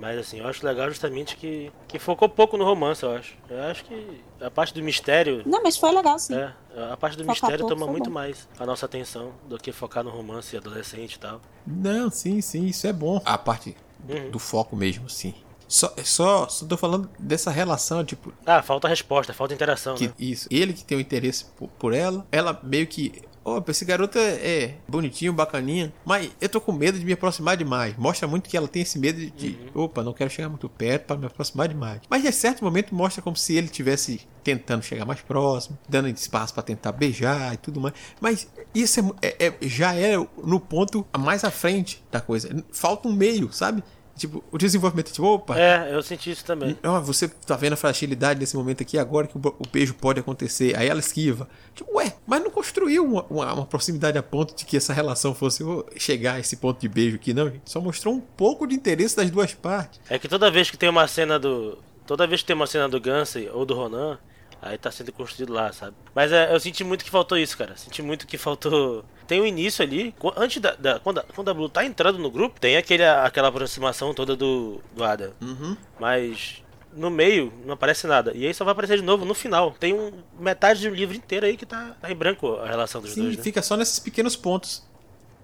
[0.00, 3.36] mas assim, eu acho legal justamente que, que focou pouco no romance, eu acho.
[3.50, 5.42] Eu acho que a parte do mistério.
[5.44, 6.34] Não, mas foi legal sim.
[6.34, 6.54] É,
[6.90, 8.14] a parte do Focar mistério toma muito bom.
[8.14, 11.42] mais a nossa atenção do que focar no romance adolescente e tal.
[11.66, 13.20] Não, sim, sim, isso é bom.
[13.26, 13.76] A parte
[14.08, 14.30] uhum.
[14.30, 15.34] do foco mesmo, sim.
[15.68, 18.32] Só, só, só tô falando dessa relação, tipo.
[18.46, 20.14] Ah, falta resposta, falta interação, que, né?
[20.18, 20.48] Isso.
[20.50, 24.32] Ele que tem o interesse por, por ela, ela meio que Opa, esse garoto é,
[24.34, 27.96] é, bonitinho, bacaninha, mas eu tô com medo de me aproximar demais.
[27.96, 29.84] Mostra muito que ela tem esse medo de, uhum.
[29.84, 32.00] opa, não quero chegar muito perto para me aproximar demais.
[32.08, 36.52] Mas em certo momento mostra como se ele tivesse tentando chegar mais próximo, dando espaço
[36.52, 37.94] para tentar beijar e tudo mais.
[38.20, 42.64] Mas isso é, é, é, já é no ponto mais à frente da coisa.
[42.70, 43.82] Falta um meio, sabe?
[44.20, 45.58] Tipo, o desenvolvimento, tipo, opa.
[45.58, 46.76] É, eu senti isso também.
[46.84, 50.20] Ó, você tá vendo a fragilidade nesse momento aqui, agora que o, o beijo pode
[50.20, 50.76] acontecer.
[50.76, 51.48] Aí ela esquiva.
[51.74, 55.34] Tipo, ué, mas não construiu uma, uma, uma, proximidade a ponto de que essa relação
[55.34, 55.64] fosse
[55.96, 57.62] chegar a esse ponto de beijo aqui, não, gente.
[57.64, 59.98] Só mostrou um pouco de interesse das duas partes.
[60.10, 61.78] É que toda vez que tem uma cena do.
[62.06, 64.18] Toda vez que tem uma cena do Gansey ou do Ronan,
[64.62, 65.96] Aí tá sendo construído lá, sabe?
[66.14, 67.76] Mas é, eu senti muito que faltou isso, cara.
[67.76, 69.04] Senti muito que faltou.
[69.26, 70.14] Tem o um início ali.
[70.36, 70.74] Antes da.
[70.74, 74.36] da quando, a, quando a Blue tá entrando no grupo, tem aquele, aquela aproximação toda
[74.36, 75.32] do, do Adam.
[75.40, 75.76] Uhum.
[75.98, 78.32] Mas no meio não aparece nada.
[78.34, 79.74] E aí só vai aparecer de novo no final.
[79.78, 83.00] Tem um, metade de um livro inteiro aí que tá, tá em branco a relação
[83.00, 83.36] dos Sim, dois.
[83.38, 83.42] Né?
[83.42, 84.82] fica só nesses pequenos pontos.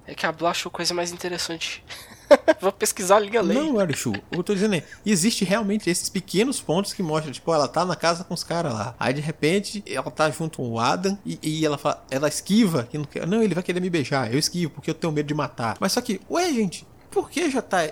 [0.07, 1.83] É que a Blue achou coisa mais interessante
[2.61, 3.57] Vou pesquisar a Liga Lei.
[3.57, 7.69] Não, Arichu, eu tô dizendo é, existe realmente esses pequenos pontos que mostram, tipo, ela
[7.69, 8.95] tá na casa com os caras lá.
[8.99, 12.85] Aí de repente ela tá junto com o Adam e, e ela fala, ela esquiva,
[12.85, 14.33] que não, quer, não, ele vai querer me beijar.
[14.33, 15.77] Eu esquivo porque eu tenho medo de matar.
[15.81, 17.89] Mas só que, ué, gente, por que já tá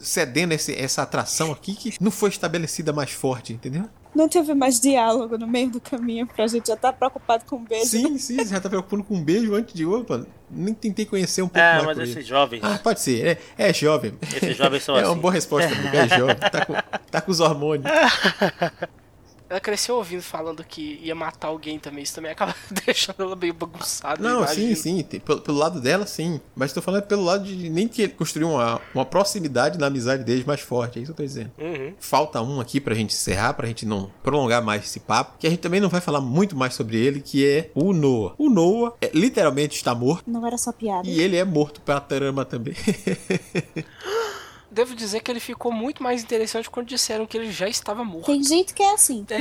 [0.00, 3.88] cedendo esse, essa atração aqui que não foi estabelecida mais forte, entendeu?
[4.14, 7.56] Não teve mais diálogo no meio do caminho pra gente já estar tá preocupado com
[7.56, 7.86] um beijo.
[7.86, 10.26] Sim, sim, já tá preocupado com um beijo antes de opa.
[10.50, 11.84] Nem tentei conhecer um pouco é, mais.
[11.84, 12.24] mas esses ele.
[12.24, 12.60] jovens.
[12.62, 14.14] Ah, pode ser, é, é jovem.
[14.22, 15.08] Esses jovens são é assim.
[15.08, 16.74] É uma boa resposta, é jovem, tá com,
[17.10, 17.90] tá com os hormônios.
[19.48, 22.02] Ela cresceu ouvindo falando que ia matar alguém também.
[22.02, 24.22] Isso também acaba deixando ela meio bagunçada.
[24.22, 25.02] Não, sim, sim.
[25.02, 26.40] Pelo, pelo, lado dela, sim.
[26.54, 30.24] Mas tô falando pelo lado de nem que ele construiu uma, uma proximidade na amizade
[30.24, 30.98] deles mais forte.
[30.98, 31.50] É isso que eu tô dizendo.
[31.58, 31.94] Uhum.
[31.98, 35.38] Falta um aqui pra gente encerrar, pra gente não prolongar mais esse papo.
[35.38, 38.34] Que a gente também não vai falar muito mais sobre ele, que é o Noah.
[38.38, 40.24] O Noah é, literalmente está morto.
[40.26, 41.08] Não era só piada.
[41.08, 42.74] E ele é morto pra trama também.
[44.70, 48.26] devo dizer que ele ficou muito mais interessante quando disseram que ele já estava morto.
[48.26, 49.26] Tem gente que é assim.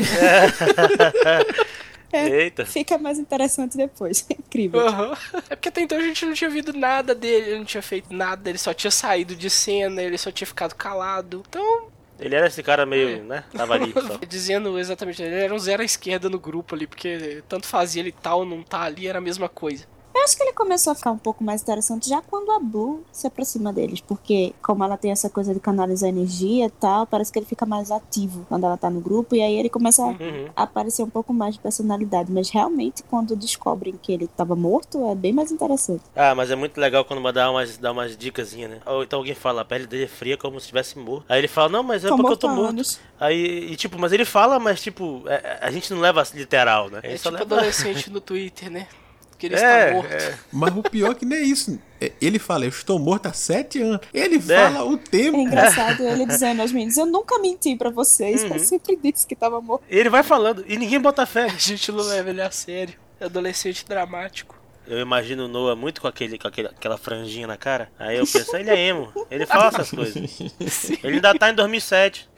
[2.12, 2.66] É, Eita.
[2.66, 4.26] Fica mais interessante depois.
[4.32, 4.80] É incrível.
[4.80, 5.14] Uhum.
[5.50, 8.14] É porque até então a gente não tinha ouvido nada dele, ele não tinha feito
[8.14, 11.44] nada, ele só tinha saído de cena, ele só tinha ficado calado.
[11.50, 11.90] Então.
[12.18, 13.22] Ele era esse cara meio, é.
[13.22, 13.44] né?
[13.54, 13.92] Tava ali.
[13.92, 14.20] Só.
[14.26, 18.12] Dizendo exatamente, ele era um zero à esquerda no grupo ali, porque tanto fazia ele
[18.12, 19.86] tal, não tá ali, era a mesma coisa.
[20.18, 23.04] Eu acho que ele começou a ficar um pouco mais interessante já quando a Blue
[23.12, 27.32] se aproxima deles, porque como ela tem essa coisa de canalizar energia e tal, parece
[27.32, 30.50] que ele fica mais ativo quando ela tá no grupo, e aí ele começa uhum.
[30.56, 32.32] a aparecer um pouco mais de personalidade.
[32.32, 36.02] Mas realmente, quando descobrem que ele tava morto, é bem mais interessante.
[36.16, 38.80] Ah, mas é muito legal quando dá umas, dá umas dicas, né?
[38.88, 41.26] Ou então alguém fala, a pele dele é fria como se estivesse morto.
[41.30, 43.00] Aí ele fala, não, mas é Tô porque eu tô morto anos.
[43.20, 47.02] Aí, e, tipo, mas ele fala, mas tipo, é- a gente não leva literal, né?
[47.04, 48.88] É só tipo leva- adolescente no Twitter, né?
[49.38, 50.12] Que ele É, está morto.
[50.12, 50.38] é.
[50.52, 51.80] Mas o pior é que não é isso.
[52.02, 54.00] É, Ele fala, eu estou morto há sete anos.
[54.14, 55.38] Ele fala o É tempo.
[55.38, 58.54] engraçado ele dizendo aos meninos: Eu nunca menti pra vocês, Uhum.
[58.54, 59.84] eu sempre disse que tava morto.
[59.90, 61.44] Ele vai falando e ninguém bota fé.
[61.46, 62.96] A gente não leva ele a sério.
[63.20, 64.56] É adolescente dramático.
[64.88, 67.92] Eu imagino o Noah muito com, aquele, com aquele, aquela franjinha na cara.
[68.00, 69.12] Aí eu penso, ele é emo.
[69.30, 70.16] Ele fala essas coisas.
[71.04, 72.30] Ele ainda tá em 2007.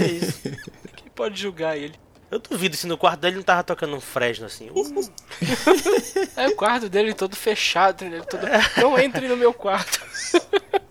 [0.00, 0.40] É isso.
[0.96, 1.94] Quem pode julgar ele?
[2.34, 4.68] Eu duvido se no quarto dele não tava tocando um Fresno assim.
[4.68, 5.08] Uh,
[6.36, 8.22] É o quarto dele todo fechado, né?
[8.22, 8.44] Todo...
[8.76, 10.04] Não entre no meu quarto.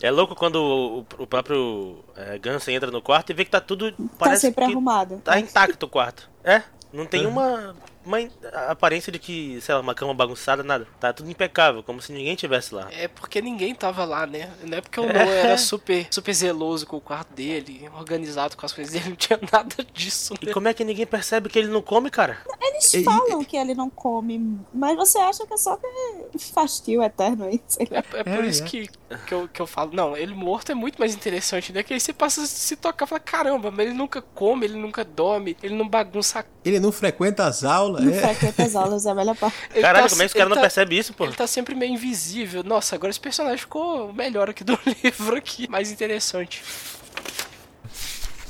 [0.00, 3.60] É louco quando o, o próprio é, Gansen entra no quarto e vê que tá
[3.60, 3.90] tudo.
[3.90, 5.20] Tá Parece sempre que arrumado.
[5.24, 6.30] tá intacto o quarto.
[6.44, 6.62] É?
[6.92, 7.74] Não tem uma,
[8.04, 8.18] uma
[8.68, 10.86] aparência de que, sei lá, uma cama bagunçada, nada.
[11.00, 12.88] Tá tudo impecável, como se ninguém tivesse lá.
[12.92, 14.50] É porque ninguém tava lá, né?
[14.62, 18.64] Não é porque o Noah era super, super zeloso com o quarto dele, organizado com
[18.64, 20.52] as coisas dele, não tinha nada disso, E né?
[20.52, 22.38] como é que ninguém percebe que ele não come, cara?
[22.60, 27.02] Eles E- falam que ele não come, mas você acha que é só que fastio
[27.02, 27.60] eterno aí.
[27.66, 27.98] sei lá.
[27.98, 28.66] É, é por É, isso é.
[28.66, 28.88] Que,
[29.26, 31.82] que, eu, que eu falo, não, ele morto é muito mais interessante, né?
[31.82, 34.76] Que aí você passa a se tocar e fala, caramba, mas ele nunca come, ele
[34.78, 37.97] nunca dorme, ele não bagunça Ele não frequenta as aulas.
[38.00, 38.20] Não É.
[38.34, 39.56] frequenta as aulas, é a melhor parte.
[39.80, 41.24] Caralho, tá- como é que os caras não tá- percebem isso, pô?
[41.24, 42.62] Ele tá sempre meio invisível.
[42.62, 45.68] Nossa, agora esse personagem ficou melhor aqui do livro aqui.
[45.68, 46.62] Mais interessante.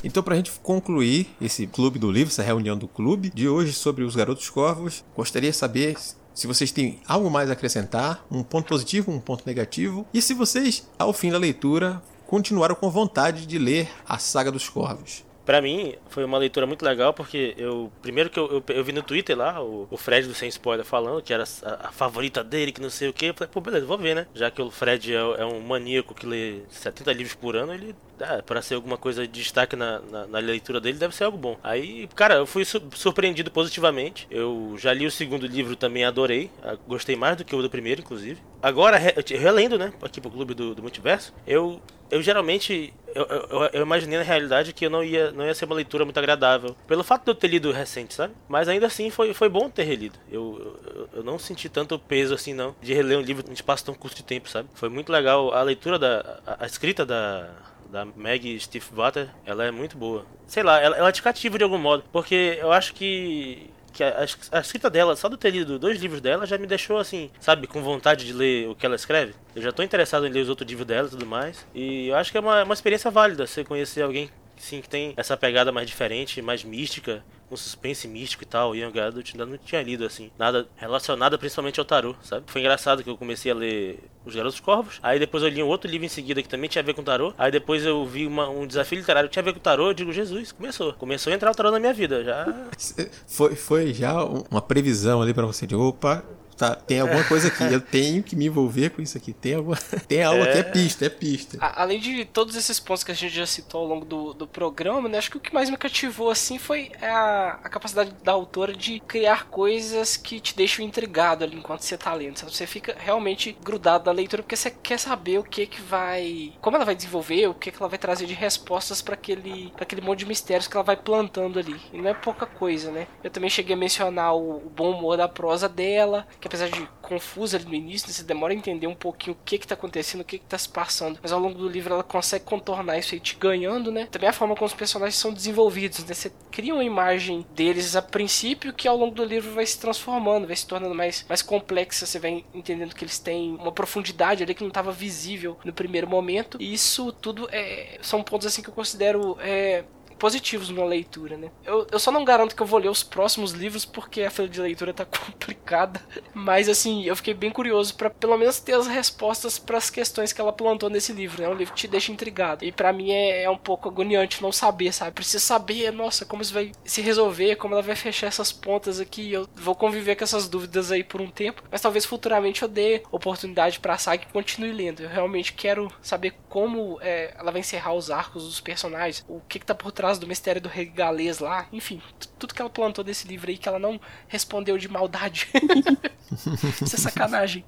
[0.05, 4.05] Então, pra gente concluir esse clube do livro, essa reunião do clube de hoje sobre
[4.05, 5.97] os Garotos Corvos, gostaria de saber
[6.33, 10.35] se vocês têm algo mais a acrescentar, um ponto positivo, um ponto negativo, e se
[10.35, 15.25] vocês, ao fim da leitura, continuaram com vontade de ler a Saga dos Corvos.
[15.49, 17.91] Pra mim, foi uma leitura muito legal, porque eu.
[18.03, 20.85] Primeiro que eu, eu, eu vi no Twitter lá, o, o Fred do Sem Spoiler
[20.85, 23.33] falando que era a, a favorita dele, que não sei o que.
[23.33, 24.27] Falei, pô, beleza, vou ver, né?
[24.35, 27.97] Já que o Fred é, é um maníaco que lê 70 livros por ano, ele.
[28.21, 31.39] Ah, pra ser alguma coisa de destaque na, na, na leitura dele, deve ser algo
[31.39, 31.57] bom.
[31.63, 34.27] Aí, cara, eu fui su- surpreendido positivamente.
[34.31, 36.51] Eu já li o segundo livro também, adorei.
[36.63, 38.39] Ah, Gostei mais do que o do primeiro, inclusive.
[38.61, 39.95] Agora, re- relendo, né?
[40.03, 41.81] Aqui pro clube do, do multiverso, eu
[42.11, 45.65] eu geralmente eu, eu, eu imaginei na realidade que eu não ia não ia ser
[45.65, 46.77] uma leitura muito agradável.
[46.87, 48.35] Pelo fato de eu ter lido recente sabe?
[48.49, 50.19] Mas ainda assim foi, foi bom ter relido.
[50.31, 53.85] Eu, eu, eu não senti tanto peso assim não de reler um livro em espaço
[53.85, 54.69] tão curto de tempo sabe?
[54.75, 55.53] Foi muito legal.
[55.53, 57.51] A leitura da a, a escrita da
[57.91, 60.27] da Meg Stiefvater, ela é muito boa.
[60.47, 64.25] Sei lá, ela, ela te cativa de algum modo, porque eu acho que que a,
[64.53, 67.67] a- escrita dela, só de ter lido dois livros dela, já me deixou assim, sabe,
[67.67, 69.35] com vontade de ler o que ela escreve.
[69.57, 71.67] Eu já tô interessado em ler os outros livros dela e tudo mais.
[71.75, 75.15] E eu acho que é uma, uma experiência válida você conhecer alguém sim, que tem
[75.17, 78.75] essa pegada mais diferente, mais mística, um suspense místico e tal.
[78.77, 82.45] E Adult ainda não tinha lido assim, nada relacionado principalmente ao tarô, sabe?
[82.47, 85.67] Foi engraçado que eu comecei a ler Os Garotos Corvos, aí depois eu li um
[85.69, 88.27] outro livro em seguida que também tinha a ver com tarô, aí depois eu vi
[88.27, 90.93] uma- um desafio literário que tinha a ver com tarô, eu digo, Jesus, começou.
[90.95, 92.47] Começou a entrar o tarô na minha vida, já.
[93.27, 96.25] Foi, foi já um- uma previsão ali pra você de opa,
[96.59, 99.33] tá, tem alguma coisa aqui, eu tenho que me envolver com isso aqui.
[99.33, 99.77] Tem, alguma,
[100.09, 100.51] tem algo é...
[100.51, 101.59] aqui, é pista, é pista.
[101.61, 104.47] A, além de todos esses pontos que a gente já citou ao longo do, do
[104.47, 108.33] programa, né, acho que o que mais me cativou, assim, foi a, a capacidade da
[108.33, 112.39] autora de criar coisas que te deixam intrigado ali enquanto você tá lendo.
[112.39, 112.55] Sabe?
[112.55, 116.53] Você fica realmente grudado na leitura porque você quer saber o que que vai...
[116.61, 119.85] como ela vai desenvolver, o que que ela vai trazer de respostas para aquele, pra
[119.85, 121.81] aquele monte de mistérios que ela vai plantando ali.
[121.93, 123.07] E não é pouca coisa, né?
[123.23, 126.89] Eu também cheguei a mencionar o, o bom humor da prosa dela, que apesar de
[127.01, 130.23] confusa ali no início, você demora a entender um pouquinho o que que tá acontecendo,
[130.23, 131.19] o que que tá se passando.
[131.23, 134.07] Mas ao longo do livro ela consegue contornar isso aí te ganhando, né?
[134.11, 136.15] Também a forma como os personagens são desenvolvidos, né?
[136.15, 140.47] Você cria uma imagem deles a princípio que ao longo do livro vai se transformando,
[140.47, 144.55] vai se tornando mais, mais complexa, você vai entendendo que eles têm uma profundidade ali
[144.55, 146.59] que não estava visível no primeiro momento.
[146.61, 149.85] E isso tudo é, são pontos assim que eu considero é,
[150.19, 151.51] positivos numa leitura, né?
[151.65, 154.49] Eu, eu só não garanto que eu vou ler os próximos livros porque a fila
[154.49, 156.01] de leitura tá complicada,
[156.35, 160.33] mas assim, eu fiquei bem curioso para pelo menos ter as respostas para as questões
[160.33, 161.49] que ela plantou nesse livro, né?
[161.49, 162.65] É um livro que te deixa intrigado.
[162.65, 165.13] E para mim é, é, um pouco agoniante não saber, sabe?
[165.13, 169.33] Preciso saber, nossa, como isso vai se resolver, como ela vai fechar essas pontas aqui.
[169.33, 173.03] Eu vou conviver com essas dúvidas aí por um tempo, mas talvez futuramente eu dê
[173.11, 175.03] oportunidade para a saga e continue lendo.
[175.03, 179.59] Eu realmente quero saber como é, ela vai encerrar os arcos dos personagens, o que,
[179.59, 182.01] que tá por trás do mistério do rei galês lá, enfim,
[182.39, 185.49] tudo que ela plantou nesse livro aí que ela não respondeu de maldade.
[186.81, 187.65] Isso é sacanagem.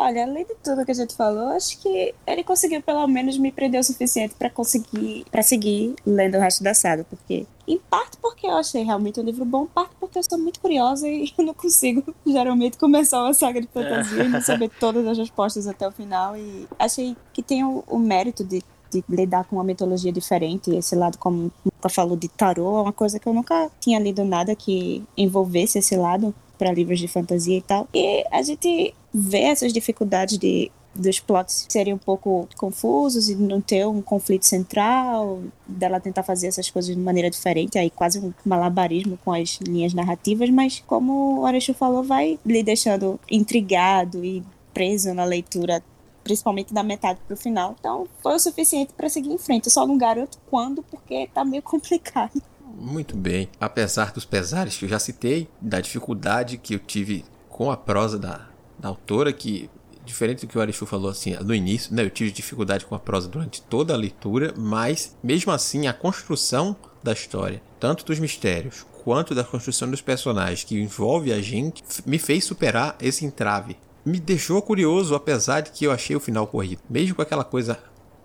[0.00, 3.50] Olha, além de tudo que a gente falou, acho que ele conseguiu pelo menos me
[3.50, 8.16] prender o suficiente para conseguir, para seguir lendo o resto da saga, porque em parte
[8.18, 11.44] porque eu achei realmente um livro bom, parte porque eu sou muito curiosa e eu
[11.44, 15.88] não consigo geralmente começar uma saga de fantasia e não saber todas as respostas até
[15.88, 20.12] o final e achei que tem o, o mérito de de lidar com uma mitologia
[20.12, 20.74] diferente.
[20.74, 24.24] Esse lado, como nunca falou de tarô, é uma coisa que eu nunca tinha lido
[24.24, 27.88] nada que envolvesse esse lado para livros de fantasia e tal.
[27.94, 33.60] E a gente vê essas dificuldades de dos plots serem um pouco confusos e não
[33.60, 38.32] ter um conflito central, dela tentar fazer essas coisas de maneira diferente, aí quase um
[38.44, 44.42] malabarismo com as linhas narrativas, mas como o Arechu falou, vai lhe deixando intrigado e
[44.74, 45.82] preso na leitura
[46.28, 47.74] principalmente da metade pro final.
[47.80, 49.66] Então foi o suficiente para seguir em frente.
[49.66, 52.42] Eu só não garanto quando, porque tá meio complicado.
[52.78, 53.48] Muito bem.
[53.58, 58.18] Apesar dos pesares que eu já citei, da dificuldade que eu tive com a prosa
[58.18, 58.46] da,
[58.78, 59.70] da autora, que
[60.04, 62.98] diferente do que o Arishu falou assim no início, né, eu tive dificuldade com a
[62.98, 68.86] prosa durante toda a leitura, mas mesmo assim a construção da história, tanto dos mistérios
[69.04, 73.76] quanto da construção dos personagens que envolve a gente, me fez superar esse entrave
[74.08, 76.82] me deixou curioso, apesar de que eu achei o final corrido.
[76.88, 77.78] Mesmo com aquela coisa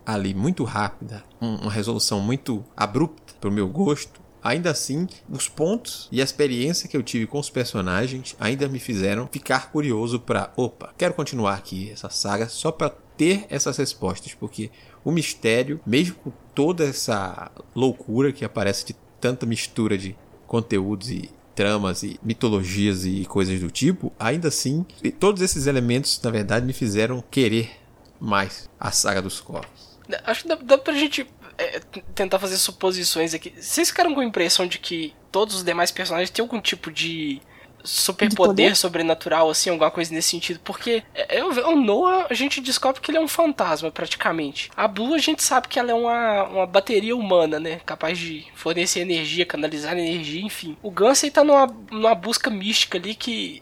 [0.06, 6.10] ali muito rápida, uma resolução muito abrupta para o meu gosto, ainda assim, os pontos
[6.12, 10.52] e a experiência que eu tive com os personagens ainda me fizeram ficar curioso para,
[10.58, 14.72] opa, quero continuar aqui essa saga só para ter essas respostas, porque
[15.04, 20.16] o mistério, mesmo com toda essa loucura que aparece de tanta mistura de
[20.46, 24.86] conteúdos e tramas e mitologias e coisas do tipo, ainda assim,
[25.20, 27.72] todos esses elementos, na verdade, me fizeram querer
[28.20, 30.00] mais a saga dos corpos.
[30.26, 31.28] Acho que dá, dá pra gente
[31.58, 31.80] é,
[32.16, 33.54] tentar fazer suposições aqui.
[33.58, 37.42] Vocês ficaram com a impressão de que todos os demais personagens têm algum tipo de
[37.84, 40.60] superpoder sobrenatural, assim, alguma coisa nesse sentido.
[40.64, 44.72] Porque é, é, o Noah, a gente descobre que ele é um fantasma, praticamente.
[44.76, 47.82] A Blue, a gente sabe que ela é uma, uma bateria humana, né?
[47.86, 50.78] Capaz de fornecer energia, canalizar energia, enfim.
[50.82, 53.60] O Gunsey tá numa, numa busca mística ali que,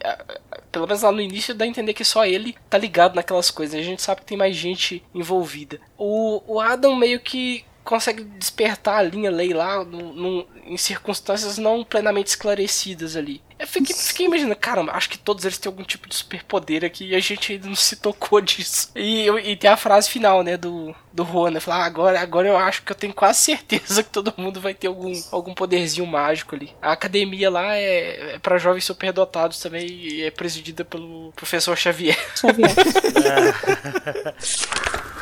[0.71, 3.79] pelo menos lá no início, dá a entender que só ele tá ligado naquelas coisas.
[3.79, 5.79] A gente sabe que tem mais gente envolvida.
[5.97, 11.57] O, o Adam meio que consegue despertar a linha lei lá no, no, em circunstâncias
[11.57, 13.41] não plenamente esclarecidas ali.
[13.59, 17.09] Eu fiquei, fiquei imaginando, caramba, acho que todos eles têm algum tipo de superpoder aqui
[17.09, 18.89] e a gente ainda não se tocou disso.
[18.95, 21.59] E, e tem a frase final, né, do, do Juan, né?
[21.59, 24.73] Falar, ah, agora, agora eu acho que eu tenho quase certeza que todo mundo vai
[24.73, 26.73] ter algum, algum poderzinho mágico ali.
[26.81, 32.17] A academia lá é, é para jovens superdotados também e é presidida pelo professor Xavier.
[32.37, 32.71] Xavier.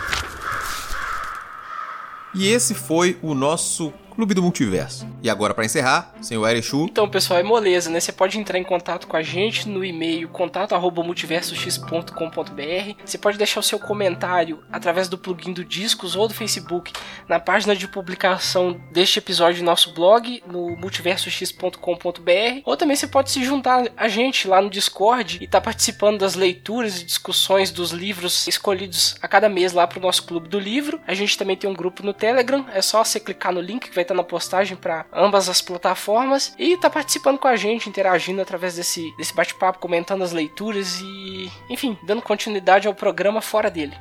[2.34, 5.08] e esse foi o nosso Clube do Multiverso.
[5.22, 6.86] E agora, para encerrar, senhor Erechu.
[6.86, 8.00] Então, pessoal, é moleza, né?
[8.00, 12.94] Você pode entrar em contato com a gente no e-mail contato@multiversox.com.br.
[13.06, 16.94] Você pode deixar o seu comentário através do plugin do Discos ou do Facebook
[17.28, 22.62] na página de publicação deste episódio do nosso blog no multiversox.com.br.
[22.66, 26.20] Ou também você pode se juntar a gente lá no Discord e estar tá participando
[26.20, 30.48] das leituras e discussões dos livros escolhidos a cada mês lá para o nosso clube
[30.48, 31.00] do livro.
[31.08, 33.96] A gente também tem um grupo no Telegram, é só você clicar no link que
[34.00, 38.42] vai estar na postagem para ambas as plataformas e tá participando com a gente, interagindo
[38.42, 43.96] através desse, desse bate-papo, comentando as leituras e, enfim, dando continuidade ao programa fora dele.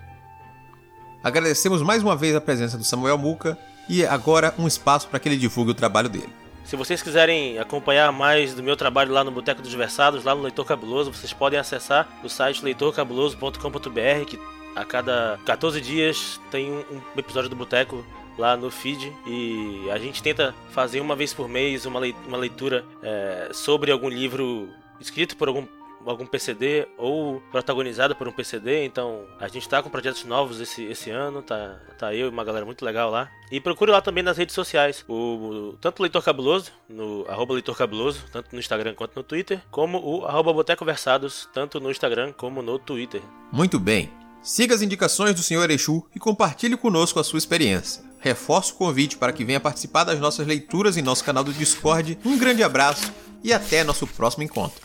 [1.23, 3.59] Agradecemos mais uma vez a presença do Samuel Muca
[3.89, 6.33] e agora um espaço para que ele divulgue o trabalho dele.
[6.65, 10.43] Se vocês quiserem acompanhar mais do meu trabalho lá no Boteco dos Versados, lá no
[10.43, 14.39] Leitor Cabuloso, vocês podem acessar o site leitorcabuloso.com.br, que
[14.77, 18.05] a cada 14 dias tem um episódio do Boteco
[18.39, 23.51] lá no feed e a gente tenta fazer uma vez por mês uma leitura é,
[23.52, 24.69] sobre algum livro
[25.01, 25.66] escrito por algum
[26.06, 30.85] algum PCD ou protagonizado por um PCD, então a gente tá com projetos novos esse,
[30.85, 33.31] esse ano, tá, tá eu e uma galera muito legal lá.
[33.51, 37.77] E procure lá também nas redes sociais, o, tanto o Leitor Cabuloso, no arroba Leitor
[37.77, 42.32] Cabuloso, tanto no Instagram quanto no Twitter, como o arroba Boteco Versados, tanto no Instagram
[42.32, 43.23] como no Twitter.
[43.52, 44.10] Muito bem.
[44.43, 45.70] Siga as indicações do Sr.
[45.70, 48.07] Exu e compartilhe conosco a sua experiência.
[48.20, 52.19] Reforço o convite para que venha participar das nossas leituras em nosso canal do Discord.
[52.24, 53.12] Um grande abraço
[53.43, 54.81] e até nosso próximo encontro.